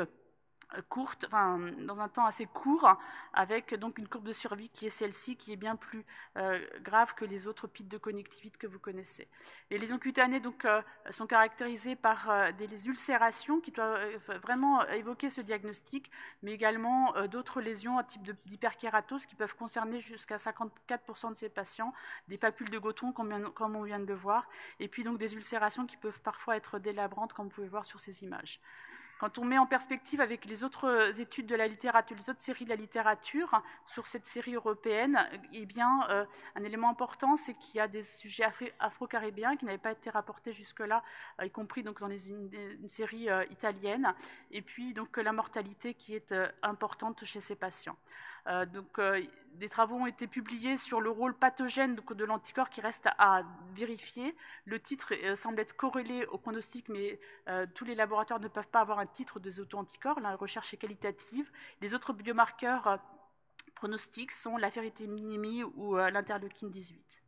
courte, 0.88 1.24
enfin, 1.26 1.58
dans 1.78 2.00
un 2.00 2.08
temps 2.08 2.26
assez 2.26 2.46
court, 2.46 2.96
avec 3.32 3.74
donc 3.74 3.98
une 3.98 4.08
courbe 4.08 4.26
de 4.26 4.32
survie 4.32 4.68
qui 4.68 4.87
est 4.87 4.90
celle-ci, 4.90 5.37
qui 5.37 5.52
est 5.52 5.56
bien 5.56 5.76
plus 5.76 6.04
euh, 6.37 6.64
grave 6.80 7.14
que 7.14 7.24
les 7.24 7.46
autres 7.46 7.66
pites 7.66 7.88
de 7.88 7.98
connectivité 7.98 8.56
que 8.58 8.66
vous 8.66 8.78
connaissez. 8.78 9.28
Les 9.70 9.78
lésions 9.78 9.98
cutanées 9.98 10.40
donc, 10.40 10.64
euh, 10.64 10.82
sont 11.11 11.26
caractérisées 11.26 11.96
par 11.96 12.30
euh, 12.30 12.52
des 12.52 12.88
ulcérations 12.88 13.61
qui 13.61 13.70
doivent 13.70 14.18
vraiment 14.42 14.87
évoquer 14.88 15.30
ce 15.30 15.40
diagnostic, 15.40 16.11
mais 16.42 16.52
également 16.52 17.12
d'autres 17.26 17.61
lésions 17.61 17.98
à 17.98 18.04
type 18.04 18.22
d'hyperkératose 18.46 19.26
qui 19.26 19.35
peuvent 19.35 19.54
concerner 19.54 20.00
jusqu'à 20.00 20.37
54% 20.37 21.30
de 21.30 21.35
ces 21.35 21.48
patients, 21.48 21.92
des 22.28 22.38
papules 22.38 22.70
de 22.70 22.78
Goton 22.78 23.12
comme, 23.12 23.52
comme 23.52 23.76
on 23.76 23.82
vient 23.82 24.00
de 24.00 24.06
le 24.06 24.14
voir, 24.14 24.48
et 24.80 24.88
puis 24.88 25.04
donc 25.04 25.18
des 25.18 25.35
ulcérations 25.35 25.87
qui 25.87 25.96
peuvent 25.96 26.20
parfois 26.20 26.56
être 26.56 26.78
délabrantes, 26.78 27.32
comme 27.32 27.46
vous 27.46 27.54
pouvez 27.54 27.68
voir 27.68 27.85
sur 27.85 28.00
ces 28.00 28.22
images. 28.22 28.61
Quand 29.22 29.38
on 29.38 29.44
met 29.44 29.56
en 29.56 29.66
perspective 29.66 30.20
avec 30.20 30.46
les 30.46 30.64
autres 30.64 31.20
études 31.20 31.46
de 31.46 31.54
la 31.54 31.68
littérature, 31.68 32.16
les 32.16 32.28
autres 32.28 32.42
séries 32.42 32.64
de 32.64 32.70
la 32.70 32.74
littérature 32.74 33.62
sur 33.87 34.08
cette 34.08 34.26
série 34.26 34.56
européenne, 34.56 35.16
eh 35.52 35.64
bien, 35.64 36.04
euh, 36.11 36.24
un 36.56 36.64
élément 36.64 36.90
important, 36.90 37.37
c'est 37.37 37.54
qu'il 37.54 37.76
y 37.76 37.78
a 37.78 37.87
des 37.87 38.02
sujets 38.02 38.48
afro-caribéens 38.80 39.56
qui 39.56 39.64
n'avaient 39.64 39.78
pas 39.78 39.92
été 39.92 40.11
rapportés 40.11 40.52
jusque-là, 40.52 41.04
euh, 41.40 41.46
y 41.46 41.52
compris 41.52 41.85
donc 41.85 42.00
dans 42.00 42.08
les, 42.08 42.30
une, 42.30 42.88
série 42.88 43.30
euh, 43.30 43.44
italienne, 43.50 44.12
et 44.50 44.61
puis 44.61 44.92
donc 44.92 45.16
la 45.16 45.32
mortalité 45.32 45.94
qui 45.94 46.16
est 46.16 46.35
importante 46.64 47.24
chez 47.24 47.38
ces 47.38 47.54
patients. 47.54 47.96
Euh, 48.48 48.66
donc, 48.66 48.98
euh, 48.98 49.22
des 49.55 49.68
travaux 49.68 49.96
ont 49.96 50.07
été 50.07 50.26
publiés 50.26 50.76
sur 50.76 51.00
le 51.00 51.11
rôle 51.11 51.35
pathogène 51.35 51.94
de 51.94 52.24
l'anticorps 52.24 52.70
qui 52.70 52.81
reste 52.81 53.09
à 53.18 53.42
vérifier. 53.74 54.35
Le 54.64 54.81
titre 54.81 55.14
euh, 55.14 55.37
semble 55.37 55.61
être 55.61 55.76
corrélé 55.76 56.26
au 56.26 56.38
pronostic, 56.38 56.88
mais 56.88 57.20
tous 57.74 57.85
les 57.85 57.94
laboratoires 57.94 58.40
ne 58.40 58.48
peuvent 58.48 58.68
pas 58.68 58.81
avoir 58.81 58.98
un 58.98 59.07
titre 59.07 59.38
de 59.40 59.61
auto-anticorps. 59.61 60.20
La 60.20 60.35
recherche 60.37 60.72
est 60.74 60.78
qualitative. 60.78 61.50
Les 61.81 61.94
autres 61.94 62.12
biomarqueurs 62.12 62.98
pronostiques 63.74 64.33
sont 64.33 64.57
la 64.57 64.70
ferritéminémie 64.70 65.64
ou 65.64 65.96
l'interleukine 65.96 66.70
18. 66.70 67.22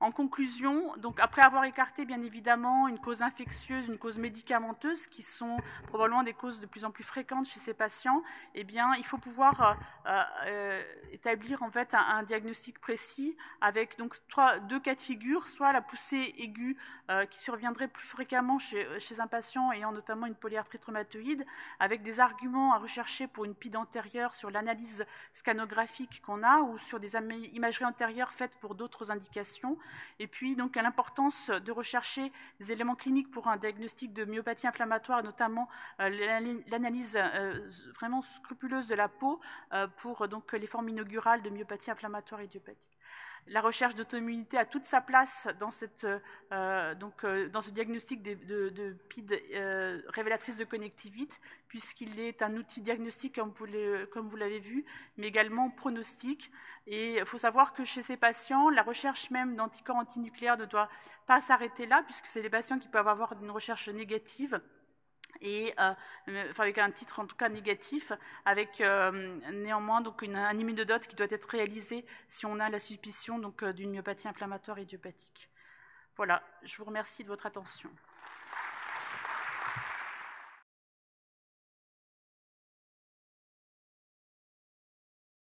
En 0.00 0.10
conclusion, 0.10 0.92
donc 0.98 1.18
après 1.20 1.42
avoir 1.42 1.64
écarté 1.64 2.04
bien 2.04 2.20
évidemment 2.22 2.88
une 2.88 2.98
cause 2.98 3.22
infectieuse, 3.22 3.86
une 3.86 3.96
cause 3.96 4.18
médicamenteuse, 4.18 5.06
qui 5.06 5.22
sont 5.22 5.56
probablement 5.86 6.22
des 6.22 6.34
causes 6.34 6.60
de 6.60 6.66
plus 6.66 6.84
en 6.84 6.90
plus 6.90 7.04
fréquentes 7.04 7.48
chez 7.48 7.60
ces 7.60 7.74
patients, 7.74 8.22
eh 8.54 8.64
bien, 8.64 8.94
il 8.96 9.04
faut 9.04 9.18
pouvoir 9.18 9.78
euh, 10.06 10.22
euh, 10.46 10.82
établir 11.12 11.62
en 11.62 11.70
fait 11.70 11.94
un, 11.94 12.22
diagnostic 12.24 12.80
précis 12.80 13.36
avec 13.60 13.96
donc 13.98 14.16
deux 14.68 14.80
cas 14.80 14.94
de 14.94 15.00
figure, 15.00 15.48
soit 15.48 15.72
la 15.72 15.80
poussée 15.80 16.34
aiguë 16.38 16.76
euh, 17.10 17.24
qui 17.26 17.40
surviendrait 17.40 17.88
plus 17.88 18.06
fréquemment 18.06 18.58
chez, 18.58 18.86
chez, 18.98 19.20
un 19.20 19.26
patient 19.26 19.72
ayant 19.72 19.92
notamment 19.92 20.26
une 20.26 20.34
polyarthrite 20.34 20.84
rhumatoïde, 20.84 21.46
avec 21.78 22.02
des 22.02 22.20
arguments 22.20 22.74
à 22.74 22.78
rechercher 22.78 23.26
pour 23.26 23.44
une 23.44 23.54
PID 23.54 23.76
antérieure 23.76 24.34
sur 24.34 24.50
l'analyse 24.50 25.06
scanographique 25.32 26.20
qu'on 26.24 26.42
a 26.42 26.60
ou 26.60 26.78
sur 26.78 27.00
des 27.00 27.14
imageries 27.16 27.84
antérieures 27.84 28.32
faites 28.32 28.58
pour 28.58 28.74
d'autres 28.74 29.10
indications. 29.10 29.73
Et 30.18 30.26
puis, 30.26 30.56
donc, 30.56 30.76
l'importance 30.76 31.50
de 31.50 31.72
rechercher 31.72 32.32
des 32.60 32.72
éléments 32.72 32.94
cliniques 32.94 33.30
pour 33.30 33.48
un 33.48 33.56
diagnostic 33.56 34.12
de 34.12 34.24
myopathie 34.24 34.66
inflammatoire, 34.66 35.22
notamment 35.22 35.68
euh, 36.00 36.08
l'analyse 36.68 37.16
euh, 37.16 37.68
vraiment 37.94 38.22
scrupuleuse 38.22 38.86
de 38.86 38.94
la 38.94 39.08
peau 39.08 39.40
euh, 39.72 39.86
pour 39.98 40.28
donc, 40.28 40.52
les 40.52 40.66
formes 40.66 40.88
inaugurales 40.88 41.42
de 41.42 41.50
myopathie 41.50 41.90
inflammatoire 41.90 42.42
idiopathique 42.42 42.90
la 43.46 43.60
recherche 43.60 43.94
d'auto-immunité 43.94 44.56
a 44.56 44.64
toute 44.64 44.86
sa 44.86 45.02
place 45.02 45.48
dans, 45.60 45.70
cette, 45.70 46.06
donc, 46.98 47.26
dans 47.26 47.60
ce 47.60 47.70
diagnostic 47.72 48.22
de, 48.22 48.96
PID 49.10 49.38
révélatrice 50.08 50.56
de 50.56 50.64
connectivité, 50.64 51.36
puisqu'il 51.68 52.18
est 52.20 52.40
un 52.40 52.56
outil 52.56 52.80
diagnostique, 52.80 53.34
comme 53.34 54.28
vous 54.30 54.36
l'avez 54.36 54.60
vu, 54.60 54.86
mais 55.18 55.26
également 55.26 55.68
pronostique. 55.68 56.50
Et 56.86 57.18
il 57.18 57.26
faut 57.26 57.36
savoir 57.36 57.74
que 57.74 57.84
chez 57.84 58.00
ces 58.00 58.16
patients, 58.16 58.70
la 58.70 58.82
recherche 58.82 59.30
même 59.30 59.53
d'anticorps 59.56 59.96
antinucléaires 59.96 60.56
ne 60.56 60.66
doit 60.66 60.88
pas 61.26 61.40
s'arrêter 61.40 61.86
là, 61.86 62.02
puisque 62.04 62.26
c'est 62.26 62.42
des 62.42 62.50
patients 62.50 62.78
qui 62.78 62.88
peuvent 62.88 63.08
avoir 63.08 63.32
une 63.40 63.50
recherche 63.50 63.88
négative 63.88 64.60
et 65.40 65.74
euh, 65.78 65.94
avec 66.58 66.78
un 66.78 66.90
titre 66.90 67.20
en 67.20 67.26
tout 67.26 67.36
cas 67.36 67.48
négatif, 67.48 68.12
avec 68.44 68.80
euh, 68.80 69.40
néanmoins 69.52 70.00
donc 70.00 70.22
une, 70.22 70.36
un 70.36 70.56
immunodote 70.56 71.06
qui 71.06 71.16
doit 71.16 71.26
être 71.30 71.48
réalisé 71.48 72.04
si 72.28 72.46
on 72.46 72.60
a 72.60 72.68
la 72.68 72.80
suspicion 72.80 73.40
euh, 73.62 73.72
d'une 73.72 73.90
myopathie 73.90 74.28
inflammatoire 74.28 74.78
idiopathique. 74.78 75.50
Voilà, 76.16 76.42
je 76.62 76.76
vous 76.76 76.84
remercie 76.84 77.24
de 77.24 77.28
votre 77.28 77.46
attention. 77.46 77.90